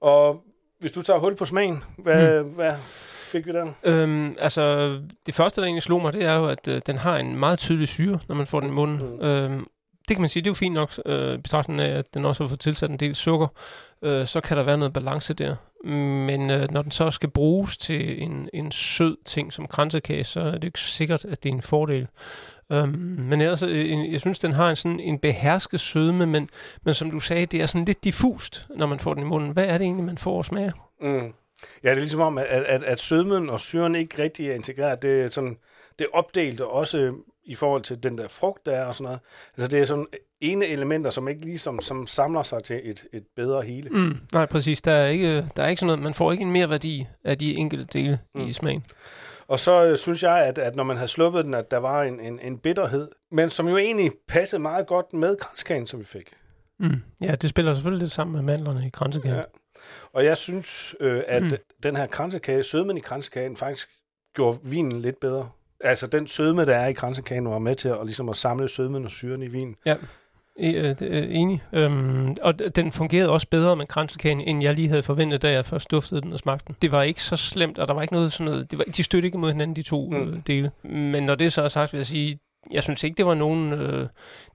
Og 0.01 0.43
hvis 0.79 0.91
du 0.91 1.01
tager 1.01 1.19
hul 1.19 1.35
på 1.35 1.45
smagen, 1.45 1.83
hvad, 1.97 2.43
mm. 2.43 2.49
hvad 2.49 2.73
fik 3.31 3.45
vi 3.45 3.51
der? 3.51 3.73
Øhm, 3.83 4.35
altså, 4.39 4.89
det 5.25 5.35
første, 5.35 5.61
der 5.61 5.67
egentlig 5.67 5.83
slog 5.83 6.01
mig, 6.01 6.13
det 6.13 6.25
er 6.25 6.35
jo, 6.35 6.45
at 6.45 6.67
øh, 6.67 6.81
den 6.85 6.97
har 6.97 7.17
en 7.17 7.35
meget 7.35 7.59
tydelig 7.59 7.87
syre, 7.87 8.19
når 8.27 8.35
man 8.35 8.47
får 8.47 8.59
den 8.59 8.69
i 8.69 8.73
munden. 8.73 9.15
Mm. 9.15 9.25
Øhm, 9.25 9.67
det 10.09 10.15
kan 10.15 10.21
man 10.21 10.29
sige, 10.29 10.43
det 10.43 10.47
er 10.47 10.51
jo 10.51 10.55
fint 10.55 10.73
nok, 10.73 10.91
øh, 11.05 11.39
betragtende 11.39 11.83
af, 11.83 11.97
at 11.97 12.13
den 12.13 12.25
også 12.25 12.43
har 12.43 12.47
fået 12.47 12.59
tilsat 12.59 12.89
en 12.89 12.97
del 12.97 13.15
sukker. 13.15 13.47
Øh, 14.01 14.27
så 14.27 14.41
kan 14.41 14.57
der 14.57 14.63
være 14.63 14.77
noget 14.77 14.93
balance 14.93 15.33
der. 15.33 15.55
Men 16.25 16.49
øh, 16.49 16.71
når 16.71 16.81
den 16.81 16.91
så 16.91 17.11
skal 17.11 17.29
bruges 17.29 17.77
til 17.77 18.23
en, 18.23 18.49
en 18.53 18.71
sød 18.71 19.17
ting 19.25 19.53
som 19.53 19.67
kransekage, 19.67 20.23
så 20.23 20.39
er 20.39 20.51
det 20.51 20.63
ikke 20.63 20.79
sikkert, 20.79 21.25
at 21.25 21.43
det 21.43 21.49
er 21.49 21.53
en 21.53 21.61
fordel. 21.61 22.07
Um, 22.69 22.89
men 23.19 23.41
ellers, 23.41 23.63
øh, 23.63 24.11
jeg 24.13 24.21
synes, 24.21 24.39
den 24.39 24.51
har 24.51 24.69
en, 24.69 24.75
sådan 24.75 24.99
en 24.99 25.19
behersket 25.19 25.79
sødme, 25.79 26.25
men, 26.25 26.49
men 26.83 26.93
som 26.93 27.11
du 27.11 27.19
sagde, 27.19 27.45
det 27.45 27.61
er 27.61 27.65
sådan 27.65 27.85
lidt 27.85 28.03
diffust, 28.03 28.67
når 28.75 28.85
man 28.85 28.99
får 28.99 29.13
den 29.13 29.23
i 29.23 29.25
munden. 29.25 29.51
Hvad 29.51 29.65
er 29.65 29.77
det 29.77 29.85
egentlig, 29.85 30.05
man 30.05 30.17
får 30.17 30.39
at 30.39 30.45
smage? 30.45 30.73
Mm. 31.01 31.33
Ja, 31.83 31.89
det 31.89 31.95
er 31.95 31.99
ligesom 31.99 32.21
om, 32.21 32.37
at, 32.37 32.45
at, 32.45 32.83
at 32.83 32.99
sødmen 32.99 33.49
og 33.49 33.59
syren 33.59 33.95
ikke 33.95 34.23
rigtig 34.23 34.49
er 34.49 34.55
integreret. 34.55 35.01
Det 35.01 35.21
er, 35.21 35.27
sådan, 35.27 35.57
det 35.99 36.05
er 36.05 36.17
opdelt 36.17 36.61
også 36.61 37.13
i 37.49 37.55
forhold 37.55 37.81
til 37.83 38.03
den 38.03 38.17
der 38.17 38.27
frugt, 38.27 38.65
der 38.65 38.71
er 38.71 38.85
og 38.85 38.95
sådan 38.95 39.03
noget. 39.03 39.19
Altså 39.57 39.67
det 39.67 39.81
er 39.81 39.85
sådan 39.85 40.07
ene 40.41 40.65
elementer, 40.65 41.09
som 41.09 41.27
ikke 41.27 41.41
ligesom 41.41 41.79
som 41.81 42.07
samler 42.07 42.43
sig 42.43 42.63
til 42.63 42.81
et, 42.83 43.05
et 43.13 43.23
bedre 43.35 43.61
hele. 43.61 43.89
Mm, 43.89 44.17
nej, 44.33 44.45
præcis. 44.45 44.81
Der 44.81 44.91
er, 44.91 45.07
ikke, 45.07 45.47
der 45.55 45.63
er 45.63 45.67
ikke 45.67 45.79
sådan 45.79 45.87
noget, 45.87 46.03
man 46.03 46.13
får 46.13 46.31
ikke 46.31 46.41
en 46.41 46.51
mere 46.51 46.69
værdi 46.69 47.07
af 47.23 47.37
de 47.37 47.55
enkelte 47.55 47.85
dele 47.85 48.19
mm. 48.35 48.47
i 48.47 48.53
smagen. 48.53 48.85
Og 49.47 49.59
så 49.59 49.85
øh, 49.85 49.97
synes 49.97 50.23
jeg, 50.23 50.45
at, 50.45 50.57
at 50.57 50.75
når 50.75 50.83
man 50.83 50.97
har 50.97 51.07
sluppet 51.07 51.45
den, 51.45 51.53
at 51.53 51.71
der 51.71 51.77
var 51.77 52.03
en, 52.03 52.19
en, 52.19 52.39
en 52.39 52.57
bitterhed, 52.57 53.07
men 53.31 53.49
som 53.49 53.67
jo 53.67 53.77
egentlig 53.77 54.11
passede 54.27 54.61
meget 54.61 54.87
godt 54.87 55.13
med 55.13 55.35
kranskagen, 55.35 55.87
som 55.87 55.99
vi 55.99 56.05
fik. 56.05 56.33
Mm. 56.79 57.01
Ja, 57.21 57.35
det 57.35 57.49
spiller 57.49 57.73
selvfølgelig 57.73 57.99
lidt 57.99 58.11
sammen 58.11 58.35
med 58.35 58.41
mandlerne 58.41 58.87
i 58.87 58.89
kransekagen. 58.89 59.37
Ja. 59.37 59.43
Og 60.13 60.25
jeg 60.25 60.37
synes, 60.37 60.95
øh, 60.99 61.23
at 61.27 61.43
mm. 61.43 61.51
den 61.83 61.95
her 61.95 62.07
kransekage, 62.07 62.63
sødmen 62.63 62.97
i 62.97 62.99
kransekagen, 62.99 63.57
faktisk 63.57 63.89
gjorde 64.35 64.57
vinen 64.63 65.01
lidt 65.01 65.19
bedre. 65.19 65.49
Altså 65.83 66.07
den 66.07 66.27
sødme, 66.27 66.65
der 66.65 66.75
er 66.75 66.87
i 66.87 66.93
kransekagen, 66.93 67.49
var 67.49 67.59
med 67.59 67.75
til 67.75 67.89
at, 67.89 67.97
ligesom 68.03 68.29
at 68.29 68.37
samle 68.37 68.69
sødmen 68.69 69.05
og 69.05 69.11
syren 69.11 69.43
i 69.43 69.47
vinen. 69.47 69.75
Ja. 69.85 69.95
Øh, 70.61 70.95
enig. 71.29 71.63
Øhm, 71.73 72.35
og 72.41 72.75
den 72.75 72.91
fungerede 72.91 73.29
også 73.29 73.47
bedre 73.47 73.75
med 73.75 73.85
kransekagen, 73.85 74.41
end 74.41 74.63
jeg 74.63 74.73
lige 74.73 74.87
havde 74.87 75.03
forventet, 75.03 75.41
da 75.41 75.51
jeg 75.51 75.65
først 75.65 75.91
duftede 75.91 76.21
den 76.21 76.33
og 76.33 76.39
smagte 76.39 76.65
den. 76.67 76.75
Det 76.81 76.91
var 76.91 77.03
ikke 77.03 77.23
så 77.23 77.35
slemt, 77.35 77.79
og 77.79 77.87
der 77.87 77.93
var 77.93 78.01
ikke 78.01 78.13
noget 78.13 78.31
sådan 78.31 78.51
noget... 78.51 78.71
Det 78.71 78.79
var, 78.79 78.85
de 78.85 79.03
støttede 79.03 79.27
ikke 79.27 79.37
mod 79.37 79.51
hinanden, 79.51 79.75
de 79.75 79.81
to 79.81 80.09
mm. 80.09 80.15
øh, 80.15 80.39
dele. 80.47 80.71
Men 80.83 81.23
når 81.23 81.35
det 81.35 81.53
så 81.53 81.61
er 81.61 81.67
sagt, 81.67 81.93
vil 81.93 81.99
jeg 81.99 82.05
sige, 82.05 82.39
jeg 82.71 82.83
synes 82.83 83.03
ikke, 83.03 83.17
det 83.17 83.25
var 83.25 83.33
nogen... 83.33 83.73
Øh, 83.73 84.07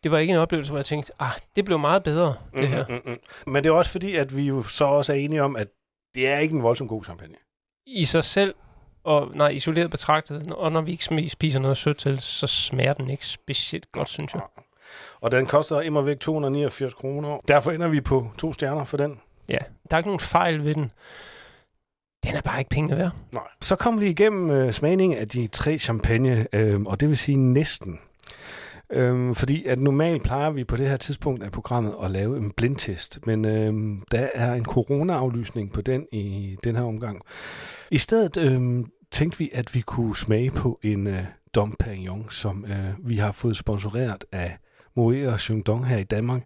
det 0.03 0.11
var 0.11 0.19
ikke 0.19 0.33
en 0.33 0.39
oplevelse, 0.39 0.73
hvor 0.73 0.79
jeg 0.79 0.87
tænkte, 0.87 1.13
ah, 1.19 1.33
det 1.57 1.65
blev 1.65 1.79
meget 1.79 2.03
bedre, 2.03 2.27
det 2.27 2.61
mm-hmm, 2.61 2.75
her. 2.75 2.85
Mm-hmm. 2.89 3.19
Men 3.47 3.65
det 3.65 3.71
er 3.71 3.75
også 3.75 3.91
fordi, 3.91 4.15
at 4.15 4.37
vi 4.37 4.43
jo 4.43 4.63
så 4.63 4.85
også 4.85 5.13
er 5.13 5.17
enige 5.17 5.43
om, 5.43 5.57
at 5.57 5.69
det 6.15 6.29
er 6.29 6.39
ikke 6.39 6.55
en 6.55 6.63
voldsomt 6.63 6.91
god 6.91 7.05
champagne. 7.05 7.35
I 7.87 8.05
sig 8.05 8.25
selv, 8.25 8.55
og 9.05 9.31
nej, 9.35 9.49
isoleret 9.49 9.91
betragtet, 9.91 10.53
og 10.53 10.73
når 10.73 10.81
vi 10.81 10.93
ikke 10.93 11.29
spiser 11.29 11.61
noget 11.61 11.77
sødt 11.77 11.99
til, 11.99 12.21
så 12.21 12.47
smager 12.47 12.93
den 12.93 13.11
ikke 13.11 13.27
specielt 13.27 13.93
godt, 13.93 14.09
synes 14.09 14.35
jeg. 14.35 14.43
Og 15.21 15.33
den 15.33 15.47
koster 15.47 15.81
immer 15.81 16.01
væk 16.01 16.21
289 16.21 16.95
kroner. 16.95 17.39
Derfor 17.49 17.71
ender 17.71 17.89
vi 17.89 18.01
på 18.01 18.31
to 18.39 18.53
stjerner 18.53 18.85
for 18.85 18.97
den. 18.97 19.21
Ja, 19.49 19.59
der 19.91 19.97
er 19.97 19.99
ikke 19.99 20.09
nogen 20.09 20.21
fejl 20.21 20.65
ved 20.65 20.75
den. 20.75 20.91
Den 22.25 22.35
er 22.35 22.41
bare 22.41 22.59
ikke 22.59 22.69
pengene 22.69 22.97
værd. 22.97 23.11
Nej. 23.33 23.43
Så 23.63 23.77
kom 23.77 24.01
vi 24.01 24.09
igennem 24.09 24.51
øh, 24.51 24.73
smagningen 24.73 25.19
af 25.19 25.29
de 25.29 25.47
tre 25.47 25.79
champagne, 25.79 26.47
øh, 26.53 26.83
og 26.83 27.01
det 27.01 27.09
vil 27.09 27.19
sige 27.19 27.37
næsten. 27.37 27.99
Øhm, 28.91 29.35
fordi 29.35 29.65
at 29.65 29.79
normalt 29.79 30.23
plejer 30.23 30.51
vi 30.51 30.65
på 30.65 30.77
det 30.77 30.89
her 30.89 30.97
tidspunkt 30.97 31.43
af 31.43 31.53
programmet 31.53 31.95
at 32.03 32.11
lave 32.11 32.37
en 32.37 32.51
blindtest, 32.51 33.27
men 33.27 33.45
øhm, 33.45 34.03
der 34.11 34.29
er 34.35 34.55
en 34.55 34.65
corona-aflysning 34.65 35.73
på 35.73 35.81
den 35.81 36.07
i 36.13 36.57
den 36.65 36.77
her 36.77 36.83
omgang. 36.83 37.23
I 37.91 37.99
stedet 37.99 38.37
øhm, 38.37 38.87
tænkte 39.15 39.39
vi, 39.39 39.51
at 39.53 39.75
vi 39.75 39.81
kunne 39.81 40.17
smage 40.17 40.51
på 40.51 40.81
en 40.83 41.07
øh, 41.07 41.25
Dom 41.55 41.77
Perignon, 41.81 42.27
som 42.31 42.65
øh, 42.65 43.09
vi 43.09 43.17
har 43.17 43.33
fået 43.33 43.57
sponsoreret 43.57 44.25
af 44.33 44.57
Moe 44.95 45.29
og 45.29 45.41
Shandong 45.41 45.87
her 45.87 45.99
i 45.99 46.05
Danmark, 46.05 46.43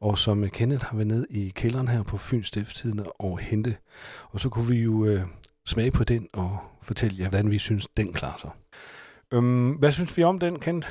og 0.00 0.18
som 0.18 0.50
Kenneth 0.50 0.86
har 0.86 0.96
været 0.96 1.06
ned 1.06 1.26
i 1.30 1.52
kælderen 1.56 1.88
her 1.88 2.02
på 2.02 2.16
Fyns 2.16 2.46
Stiftstidende 2.46 3.04
og 3.04 3.38
hente. 3.38 3.76
Og 4.30 4.40
så 4.40 4.48
kunne 4.48 4.68
vi 4.68 4.76
jo 4.76 5.04
øh, 5.04 5.22
smage 5.66 5.90
på 5.90 6.04
den 6.04 6.28
og 6.32 6.58
fortælle 6.82 7.16
jer, 7.18 7.28
hvordan 7.28 7.50
vi 7.50 7.58
synes, 7.58 7.88
den 7.96 8.12
klarer 8.12 8.38
sig. 8.40 8.50
Øhm, 9.32 9.70
hvad 9.70 9.92
synes 9.92 10.16
vi 10.16 10.22
om 10.22 10.38
den, 10.38 10.58
Kenneth? 10.58 10.88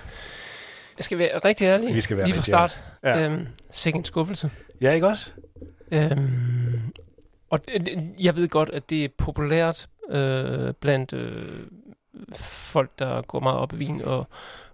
Jeg 0.98 1.04
skal 1.04 1.18
være 1.18 1.40
rigtig 1.46 1.66
ærlig. 1.66 1.96
Vi 1.96 2.02
skal 2.02 2.18
være 2.18 2.26
Lige 2.26 2.36
fra 2.36 2.44
start. 2.44 2.82
Ja. 3.04 3.26
Øhm, 3.26 3.48
sikke 3.72 3.98
en 3.98 4.06
skuffelse. 4.06 4.52
Ja, 4.82 4.92
ikke 4.92 5.08
også? 5.08 5.32
Øhm, 5.92 6.94
og 7.50 7.60
jeg 8.20 8.36
ved 8.36 8.48
godt, 8.48 8.70
at 8.70 8.90
det 8.90 9.04
er 9.04 9.10
populært 9.18 9.88
øh, 10.10 10.74
blandt 10.74 11.14
øh, 11.14 11.68
folk, 12.36 13.00
der 13.00 13.22
går 13.22 13.40
meget 13.40 13.60
op 13.60 13.74
i 13.74 13.76
vin, 13.76 14.02
og, 14.02 14.28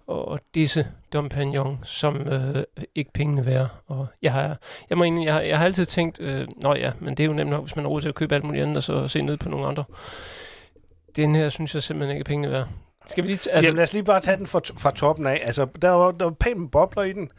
og 0.07 0.39
disse 0.55 0.87
Dompagnon, 1.13 1.79
som 1.83 2.15
øh, 2.15 2.63
ikke 2.95 3.13
pengene 3.13 3.45
værd. 3.45 3.67
Og 3.87 4.07
jeg 4.21 4.31
har, 4.31 4.57
jeg, 4.89 4.97
må 4.97 5.03
egentlig, 5.03 5.25
jeg, 5.25 5.33
har, 5.33 5.41
jeg 5.41 5.57
har 5.57 5.65
altid 5.65 5.85
tænkt, 5.85 6.21
øh, 6.21 6.47
nå 6.55 6.75
ja, 6.75 6.91
men 6.99 7.17
det 7.17 7.23
er 7.23 7.27
jo 7.27 7.33
nemt 7.33 7.49
nok, 7.49 7.63
hvis 7.63 7.75
man 7.75 7.85
har 7.85 7.89
råd 7.89 8.01
til 8.01 8.09
at 8.09 8.15
købe 8.15 8.35
alt 8.35 8.43
muligt 8.43 8.63
andet, 8.63 8.77
og 8.77 8.83
så 8.83 9.07
se 9.07 9.21
ned 9.21 9.37
på 9.37 9.49
nogle 9.49 9.67
andre. 9.67 9.83
Den 11.15 11.35
her 11.35 11.49
synes 11.49 11.75
jeg 11.75 11.83
simpelthen 11.83 12.15
ikke 12.15 12.19
er 12.19 12.31
pengene 12.31 12.51
værd. 12.51 12.67
Skal 13.05 13.23
vi 13.23 13.29
lige 13.29 13.51
altså... 13.51 13.67
Jamen 13.67 13.75
lad 13.75 13.83
os 13.83 13.93
lige 13.93 14.03
bare 14.03 14.21
tage 14.21 14.37
den 14.37 14.47
fra, 14.47 14.61
fra 14.77 14.91
toppen 14.91 15.27
af. 15.27 15.41
Altså, 15.45 15.67
der 15.81 15.89
var, 15.89 16.11
der 16.11 16.25
var 16.25 16.31
pænt 16.31 16.71
bobler 16.71 17.03
i 17.03 17.13
den. 17.13 17.29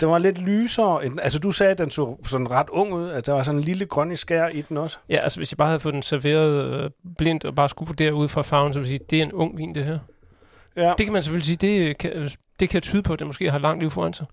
Den 0.00 0.08
var 0.08 0.18
lidt 0.18 0.38
lysere. 0.38 1.06
End, 1.06 1.20
altså, 1.20 1.38
du 1.38 1.52
sagde, 1.52 1.72
at 1.72 1.78
den 1.78 1.90
så 1.90 2.16
sådan 2.24 2.50
ret 2.50 2.68
ung 2.68 2.92
ud. 2.92 3.08
At 3.08 3.26
der 3.26 3.32
var 3.32 3.42
sådan 3.42 3.58
en 3.58 3.64
lille 3.64 3.86
grønne 3.86 4.16
skær 4.16 4.48
i 4.48 4.62
den 4.62 4.76
også. 4.76 4.98
Ja, 5.08 5.16
altså, 5.16 5.38
hvis 5.40 5.52
jeg 5.52 5.56
bare 5.56 5.68
havde 5.68 5.80
fået 5.80 5.94
den 5.94 6.02
serveret 6.02 6.74
øh, 6.74 6.90
blindt 7.18 7.44
og 7.44 7.54
bare 7.54 7.68
skulle 7.68 7.86
vurdere 7.86 8.14
ud 8.14 8.28
fra 8.28 8.42
farven, 8.42 8.72
så 8.72 8.78
vil 8.78 8.88
jeg 8.88 8.98
sige, 8.98 9.06
det 9.10 9.18
er 9.18 9.22
en 9.22 9.32
ung 9.32 9.58
vin, 9.58 9.74
det 9.74 9.84
her. 9.84 9.98
Ja. 10.76 10.94
Det 10.98 11.06
kan 11.06 11.12
man 11.12 11.22
selvfølgelig 11.22 11.46
sige, 11.46 11.56
det 11.56 11.98
kan, 11.98 12.30
det 12.60 12.68
kan 12.68 12.80
tyde 12.82 13.02
på, 13.02 13.12
at 13.12 13.18
det 13.18 13.26
måske 13.26 13.50
har 13.50 13.58
langt 13.58 13.80
liv 13.80 13.90
foran 13.90 14.14
sig. 14.14 14.26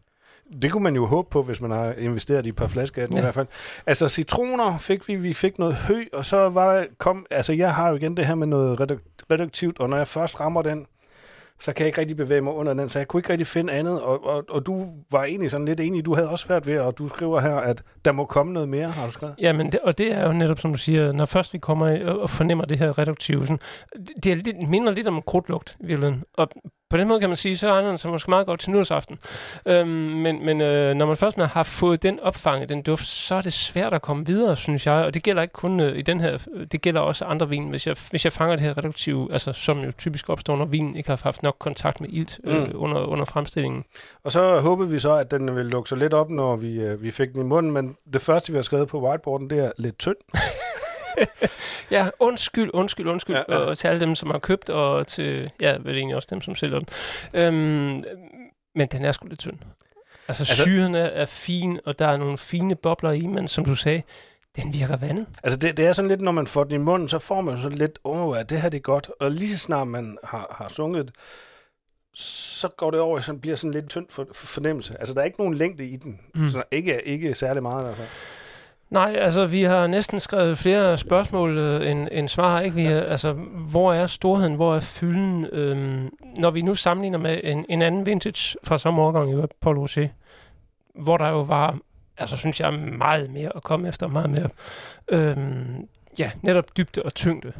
Det 0.61 0.71
kunne 0.71 0.83
man 0.83 0.95
jo 0.95 1.05
håbe 1.05 1.29
på, 1.29 1.43
hvis 1.43 1.61
man 1.61 1.71
har 1.71 1.93
investeret 1.93 2.45
i 2.45 2.49
et 2.49 2.55
par 2.55 2.67
flasker 2.67 3.01
af 3.01 3.07
den 3.07 3.17
ja. 3.17 3.21
i 3.21 3.23
hvert 3.23 3.33
fald. 3.33 3.47
Altså 3.85 4.09
citroner 4.09 4.77
fik 4.77 5.07
vi, 5.07 5.15
vi 5.15 5.33
fik 5.33 5.59
noget 5.59 5.75
hø, 5.75 6.03
og 6.13 6.25
så 6.25 6.49
var 6.49 6.73
der, 6.73 6.85
kom, 6.97 7.25
altså 7.29 7.53
jeg 7.53 7.75
har 7.75 7.89
jo 7.89 7.95
igen 7.95 8.17
det 8.17 8.25
her 8.25 8.35
med 8.35 8.47
noget 8.47 8.79
reduktivt, 9.31 9.79
og 9.79 9.89
når 9.89 9.97
jeg 9.97 10.07
først 10.07 10.39
rammer 10.39 10.61
den, 10.61 10.85
så 11.59 11.73
kan 11.73 11.83
jeg 11.83 11.87
ikke 11.87 12.01
rigtig 12.01 12.17
bevæge 12.17 12.41
mig 12.41 12.53
under 12.53 12.73
den, 12.73 12.89
så 12.89 12.99
jeg 12.99 13.07
kunne 13.07 13.19
ikke 13.19 13.29
rigtig 13.29 13.47
finde 13.47 13.73
andet, 13.73 14.01
og, 14.01 14.25
og, 14.25 14.43
og 14.49 14.65
du 14.65 14.87
var 15.11 15.23
egentlig 15.23 15.51
sådan 15.51 15.65
lidt 15.65 15.79
enig, 15.79 16.05
du 16.05 16.15
havde 16.15 16.29
også 16.29 16.45
svært 16.45 16.67
ved, 16.67 16.79
og 16.79 16.97
du 16.97 17.07
skriver 17.07 17.39
her, 17.39 17.55
at 17.55 17.83
der 18.05 18.11
må 18.11 18.25
komme 18.25 18.53
noget 18.53 18.69
mere, 18.69 18.87
har 18.87 19.05
du 19.05 19.11
skrevet? 19.11 19.35
Ja, 19.41 19.53
men 19.53 19.71
det, 19.71 19.79
og 19.79 19.97
det 19.97 20.13
er 20.13 20.27
jo 20.27 20.33
netop, 20.33 20.59
som 20.59 20.71
du 20.71 20.77
siger, 20.77 21.11
når 21.11 21.25
først 21.25 21.53
vi 21.53 21.57
kommer 21.57 22.09
og 22.09 22.29
fornemmer 22.29 22.65
det 22.65 22.77
her 22.77 22.97
reduktive, 22.97 23.41
sådan, 23.47 23.59
det 24.23 24.31
er 24.31 24.35
lidt, 24.35 24.69
minder 24.69 24.91
lidt 24.91 25.07
om 25.07 25.21
krudtlugt, 25.27 25.77
i 25.79 25.85
virkeligheden. 25.85 26.23
Og 26.33 26.49
på 26.89 26.97
den 26.97 27.07
måde 27.07 27.19
kan 27.19 27.29
man 27.29 27.37
sige, 27.37 27.57
så 27.57 27.69
egner 27.69 27.89
den 27.89 27.97
sig 27.97 28.11
måske 28.11 28.29
meget 28.29 28.45
godt 28.47 28.59
til 28.59 28.71
nytårsaften. 28.71 29.19
Øhm, 29.65 29.87
men 29.87 30.45
men 30.45 30.61
øh, 30.61 30.93
når 30.93 31.05
man 31.05 31.17
først 31.17 31.37
har 31.37 31.63
fået 31.63 32.03
den 32.03 32.19
opfanget, 32.19 32.69
den 32.69 32.81
duft, 32.81 33.05
så 33.05 33.35
er 33.35 33.41
det 33.41 33.53
svært 33.53 33.93
at 33.93 34.01
komme 34.01 34.25
videre, 34.25 34.57
synes 34.57 34.87
jeg. 34.87 34.93
Og 34.93 35.13
det 35.13 35.23
gælder 35.23 35.41
ikke 35.41 35.53
kun 35.53 35.79
øh, 35.79 35.97
i 35.97 36.01
den 36.01 36.19
her, 36.19 36.37
det 36.71 36.81
gælder 36.81 37.01
også 37.01 37.25
andre 37.25 37.49
vin. 37.49 37.69
Hvis 37.69 37.87
jeg, 37.87 37.95
hvis 38.09 38.25
jeg 38.25 38.33
fanger 38.33 38.55
det 38.55 38.65
her 38.65 38.77
reduktive, 38.77 39.33
altså 39.33 39.53
som 39.53 39.79
jo 39.79 39.91
typisk 39.91 40.29
opstår, 40.29 40.55
når 40.57 40.65
vinen 40.65 40.95
ikke 40.95 41.09
har 41.09 41.19
haft 41.23 41.43
nok 41.43 41.55
kontakt 41.59 42.01
med 42.01 42.09
ilt 42.11 42.39
øh, 42.43 42.63
mm. 42.63 42.71
under, 42.75 43.05
under 43.05 43.25
fremstillingen. 43.25 43.83
Og 44.23 44.31
så 44.31 44.59
håbede 44.59 44.89
vi 44.89 44.99
så, 44.99 45.13
at 45.13 45.31
den 45.31 45.55
ville 45.55 45.71
lukke 45.71 45.89
sig 45.89 45.97
lidt 45.97 46.13
op, 46.13 46.29
når 46.29 46.55
vi, 46.55 46.81
øh, 46.81 47.03
vi 47.03 47.11
fik 47.11 47.33
den 47.33 47.41
i 47.41 47.45
munden. 47.45 47.71
Men 47.71 47.95
det 48.13 48.21
første, 48.21 48.51
vi 48.51 48.57
har 48.57 48.63
skrevet 48.63 48.87
på 48.87 49.07
whiteboarden, 49.07 49.49
det 49.49 49.59
er 49.59 49.71
lidt 49.77 49.99
tynd. 49.99 50.15
ja, 51.91 52.09
undskyld, 52.19 52.69
undskyld, 52.73 53.07
undskyld 53.07 53.35
ja, 53.35 53.43
ja. 53.49 53.57
Og 53.57 53.77
til 53.77 53.87
alle 53.87 53.99
dem, 53.99 54.15
som 54.15 54.29
har 54.29 54.39
købt, 54.39 54.69
og 54.69 55.07
til, 55.07 55.51
ja, 55.61 55.77
vel 55.79 55.95
egentlig 55.95 56.15
også 56.15 56.27
dem, 56.31 56.41
som 56.41 56.55
sælger 56.55 56.79
den. 56.79 56.87
Øhm, 57.33 58.03
men 58.75 58.87
den 58.91 59.05
er 59.05 59.11
sgu 59.11 59.27
lidt 59.27 59.39
tynd. 59.39 59.57
Altså, 60.27 60.41
altså 60.41 60.63
syren 60.63 60.95
er, 60.95 61.05
er 61.05 61.25
fin, 61.25 61.79
og 61.85 61.99
der 61.99 62.07
er 62.07 62.17
nogle 62.17 62.37
fine 62.37 62.75
bobler 62.75 63.11
i, 63.11 63.25
men 63.25 63.47
som 63.47 63.65
du 63.65 63.75
sagde, 63.75 64.01
den 64.55 64.73
virker 64.73 64.97
vandet. 64.97 65.27
Altså 65.43 65.59
det, 65.59 65.77
det 65.77 65.85
er 65.85 65.93
sådan 65.93 66.09
lidt, 66.09 66.21
når 66.21 66.31
man 66.31 66.47
får 66.47 66.63
den 66.63 66.73
i 66.73 66.83
munden, 66.83 67.09
så 67.09 67.19
får 67.19 67.41
man 67.41 67.61
sådan 67.61 67.77
lidt, 67.77 67.99
åh, 68.03 68.27
oh, 68.27 68.37
det 68.49 68.61
her 68.61 68.69
det 68.69 68.77
er 68.77 68.81
godt. 68.81 69.11
Og 69.19 69.31
lige 69.31 69.51
så 69.51 69.57
snart 69.57 69.87
man 69.87 70.17
har, 70.23 70.55
har 70.57 70.67
sunget 70.67 71.11
så 72.15 72.67
går 72.67 72.91
det 72.91 72.99
over, 72.99 73.19
så 73.19 73.33
bliver 73.33 73.55
sådan 73.55 73.71
lidt 73.71 73.89
tynd 73.89 74.05
for, 74.09 74.27
for 74.31 74.47
fornemmelse. 74.47 74.95
Altså 74.99 75.13
der 75.13 75.21
er 75.21 75.25
ikke 75.25 75.39
nogen 75.39 75.53
længde 75.53 75.85
i 75.85 75.95
den. 75.95 76.19
Mm. 76.35 76.49
Så 76.49 76.63
ikke, 76.71 77.07
ikke 77.07 77.35
særlig 77.35 77.63
meget 77.63 77.81
i 77.81 77.85
hvert 77.85 77.97
fald. 77.97 78.07
Nej, 78.89 79.15
altså 79.19 79.45
vi 79.45 79.63
har 79.63 79.87
næsten 79.87 80.19
skrevet 80.19 80.57
flere 80.57 80.97
spørgsmål 80.97 81.57
øh, 81.57 81.91
end, 81.91 82.07
end 82.11 82.27
svar. 82.27 82.59
Ikke? 82.59 82.75
Vi 82.75 82.85
har, 82.85 83.01
altså, 83.01 83.33
hvor 83.69 83.93
er 83.93 84.07
storheden, 84.07 84.55
hvor 84.55 84.75
er 84.75 84.79
fylden? 84.79 85.45
Øhm, 85.45 86.09
når 86.37 86.51
vi 86.51 86.61
nu 86.61 86.75
sammenligner 86.75 87.17
med 87.17 87.39
en, 87.43 87.65
en 87.69 87.81
anden 87.81 88.05
vintage 88.05 88.57
fra 88.63 88.77
samme 88.77 89.01
årgang, 89.01 89.31
i 89.31 89.47
Paul 89.61 89.77
Rocher, 89.77 90.07
hvor 90.95 91.17
der 91.17 91.29
jo 91.29 91.41
var, 91.41 91.77
altså 92.17 92.37
synes 92.37 92.59
jeg, 92.59 92.73
meget 92.73 93.29
mere 93.29 93.51
at 93.55 93.63
komme 93.63 93.87
efter, 93.87 94.07
meget 94.07 94.29
mere, 94.29 94.49
øhm, 95.07 95.87
ja, 96.19 96.31
netop 96.41 96.77
dybde 96.77 97.03
og 97.03 97.13
tyngde. 97.13 97.53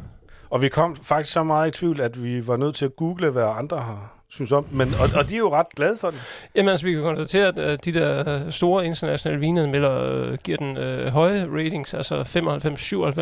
Og 0.50 0.62
vi 0.62 0.68
kom 0.68 0.96
faktisk 0.96 1.32
så 1.32 1.42
meget 1.42 1.68
i 1.68 1.78
tvivl, 1.78 2.00
at 2.00 2.22
vi 2.24 2.46
var 2.46 2.56
nødt 2.56 2.74
til 2.74 2.84
at 2.84 2.96
google, 2.96 3.30
hvad 3.30 3.44
andre 3.58 3.78
har 3.78 4.15
synes 4.36 4.52
om 4.52 4.66
men, 4.70 4.88
og, 4.88 5.18
og 5.20 5.28
de 5.28 5.34
er 5.34 5.38
jo 5.38 5.52
ret 5.52 5.66
glade 5.76 5.98
for 6.00 6.10
den. 6.10 6.20
Jamen 6.54 6.68
altså, 6.68 6.86
vi 6.86 6.92
kan 6.92 7.02
konstatere, 7.02 7.48
at 7.48 7.58
uh, 7.58 7.78
de 7.84 7.98
der 7.98 8.44
uh, 8.44 8.50
store 8.50 8.86
internationale 8.86 9.40
vinanmeldere 9.40 10.28
uh, 10.28 10.34
giver 10.34 10.58
den 10.58 10.76
uh, 10.76 11.06
høje 11.06 11.46
ratings, 11.50 11.94
altså 11.94 12.20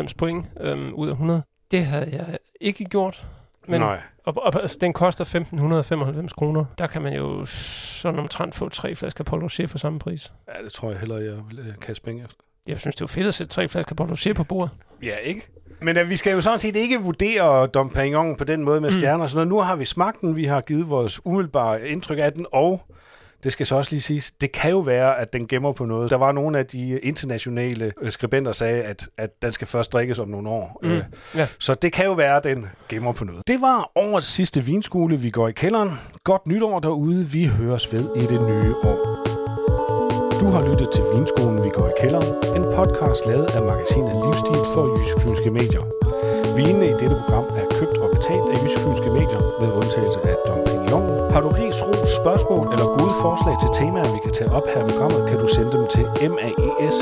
95-97 0.09 0.13
point 0.17 0.47
um, 0.73 0.93
ud 0.93 1.07
af 1.07 1.11
100. 1.11 1.43
Det 1.71 1.85
havde 1.85 2.09
jeg 2.11 2.37
ikke 2.61 2.85
gjort. 2.85 3.25
Men, 3.67 3.81
Nej. 3.81 4.01
Og, 4.25 4.33
og 4.37 4.61
altså, 4.61 4.77
den 4.81 4.93
koster 4.93 5.21
1595 5.21 6.33
kroner. 6.33 6.65
Der 6.77 6.87
kan 6.87 7.01
man 7.01 7.13
jo 7.13 7.45
sådan 7.45 8.19
omtrent 8.19 8.55
få 8.55 8.69
tre 8.69 8.95
flasker 8.95 9.23
Paul 9.23 9.41
Rocher 9.41 9.67
for 9.67 9.77
samme 9.77 9.99
pris. 9.99 10.33
Ja, 10.47 10.63
det 10.63 10.73
tror 10.73 10.89
jeg 10.91 10.99
hellere, 10.99 11.23
jeg 11.23 11.33
vil 11.49 11.73
kaste 11.81 12.03
penge 12.03 12.23
efter. 12.23 12.37
Jeg 12.67 12.79
synes, 12.79 12.95
det 12.95 13.01
er 13.01 13.07
fedt 13.07 13.27
at 13.27 13.33
sætte 13.33 13.53
tre 13.53 13.67
flasker 13.67 13.95
Paul 13.95 14.09
Rocher 14.09 14.33
på 14.33 14.43
bordet. 14.43 14.71
Ja, 15.03 15.15
ikke? 15.15 15.47
Men 15.85 15.97
uh, 15.97 16.09
vi 16.09 16.17
skal 16.17 16.33
jo 16.33 16.41
sådan 16.41 16.59
set 16.59 16.75
ikke 16.75 17.01
vurdere 17.01 17.67
Dom 17.67 17.89
Perignon 17.89 18.35
på 18.35 18.43
den 18.43 18.63
måde 18.63 18.81
med 18.81 18.89
mm. 18.89 18.95
stjerner 18.95 19.23
og 19.23 19.29
sådan 19.29 19.47
noget. 19.47 19.65
Nu 19.65 19.67
har 19.67 19.75
vi 19.75 19.85
smagt 19.85 20.21
den, 20.21 20.35
vi 20.35 20.45
har 20.45 20.61
givet 20.61 20.89
vores 20.89 21.25
umiddelbare 21.25 21.87
indtryk 21.87 22.17
af 22.21 22.33
den, 22.33 22.45
og 22.51 22.81
det 23.43 23.51
skal 23.51 23.65
så 23.65 23.75
også 23.75 23.91
lige 23.91 24.01
siges, 24.01 24.31
det 24.41 24.51
kan 24.51 24.71
jo 24.71 24.79
være, 24.79 25.19
at 25.19 25.33
den 25.33 25.47
gemmer 25.47 25.73
på 25.73 25.85
noget. 25.85 26.09
Der 26.09 26.15
var 26.15 26.31
nogle 26.31 26.59
af 26.59 26.65
de 26.65 26.99
internationale 26.99 27.93
øh, 28.01 28.11
skribenter, 28.11 28.51
der 28.51 28.55
sagde, 28.55 28.83
at, 28.83 29.09
at 29.17 29.41
den 29.41 29.51
skal 29.51 29.67
først 29.67 29.93
drikkes 29.93 30.19
om 30.19 30.27
nogle 30.27 30.49
år. 30.49 30.79
Mm. 30.83 30.89
Øh, 30.89 31.03
ja. 31.35 31.47
Så 31.59 31.75
det 31.75 31.93
kan 31.93 32.05
jo 32.05 32.13
være, 32.13 32.37
at 32.37 32.43
den 32.43 32.65
gemmer 32.89 33.11
på 33.11 33.25
noget. 33.25 33.47
Det 33.47 33.61
var 33.61 33.91
årets 33.95 34.27
sidste 34.27 34.63
vinskole. 34.63 35.17
Vi 35.17 35.29
går 35.29 35.47
i 35.47 35.51
kælderen. 35.51 35.91
Godt 36.23 36.47
nytår 36.47 36.79
derude. 36.79 37.25
Vi 37.25 37.45
høres 37.45 37.93
ved 37.93 38.09
i 38.15 38.21
det 38.21 38.41
nye 38.41 38.75
år. 38.83 39.24
Du 40.41 40.45
har 40.55 40.61
lyttet 40.69 40.89
til 40.95 41.03
Vinskolen, 41.13 41.63
vi 41.63 41.69
går 41.77 41.87
i 41.93 41.95
kælderen, 42.01 42.29
en 42.57 42.65
podcast 42.77 43.21
lavet 43.29 43.47
af 43.57 43.61
magasinet 43.71 44.15
Livsstil 44.25 44.61
for 44.73 44.83
Jysk 44.95 45.15
Fynske 45.23 45.51
Medier. 45.59 45.83
Vinene 46.57 46.87
i 46.93 46.95
dette 47.01 47.15
program 47.21 47.47
er 47.61 47.65
købt 47.77 47.97
og 48.03 48.09
betalt 48.15 48.47
af 48.53 48.57
Jysk 48.63 48.77
Fynske 48.83 49.09
Medier 49.17 49.41
med 49.61 49.69
undtagelse 49.79 50.19
af 50.31 50.35
Dom 50.47 50.61
Pignon. 50.67 51.05
Har 51.33 51.41
du 51.45 51.49
ris, 51.59 51.77
ros, 51.87 52.09
spørgsmål 52.21 52.65
eller 52.73 52.87
gode 52.99 53.13
forslag 53.25 53.55
til 53.63 53.69
temaer, 53.79 54.07
vi 54.15 54.19
kan 54.25 54.33
tage 54.37 54.51
op 54.57 54.67
her 54.73 54.79
i 54.83 54.87
programmet, 54.91 55.21
kan 55.29 55.37
du 55.43 55.47
sende 55.55 55.71
dem 55.75 55.83
til 55.93 56.05
maes 56.35 56.97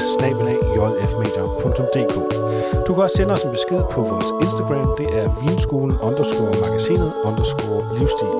Du 2.87 2.91
kan 2.93 3.03
også 3.03 3.17
sende 3.17 3.33
os 3.35 3.43
en 3.47 3.51
besked 3.57 3.81
på 3.93 3.99
vores 4.11 4.29
Instagram. 4.45 4.87
Det 4.99 5.09
er 5.21 5.25
vinskolen 5.45 5.95
underscore 6.07 6.53
magasinet 6.63 7.11
underscore 7.29 7.81
livsstil. 7.97 8.33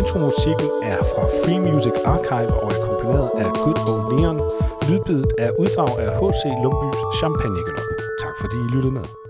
Intromusikken 0.00 0.68
er 0.82 1.00
fra 1.12 1.24
Free 1.40 1.60
Music 1.66 1.96
Archive 2.04 2.52
og 2.62 2.68
er 2.74 2.91
komponeret 3.12 3.30
af 3.44 3.50
Good 3.64 3.80
Old 3.92 4.20
Neon. 4.20 4.38
Lydbidet 4.88 5.32
er 5.38 5.50
uddrag 5.60 5.98
af 6.04 6.10
H.C. 6.20 6.42
Lumbys 6.62 6.98
Champagne 7.18 7.62
Tak 8.22 8.34
fordi 8.40 8.56
I 8.66 8.68
lyttede 8.74 8.94
med. 8.94 9.21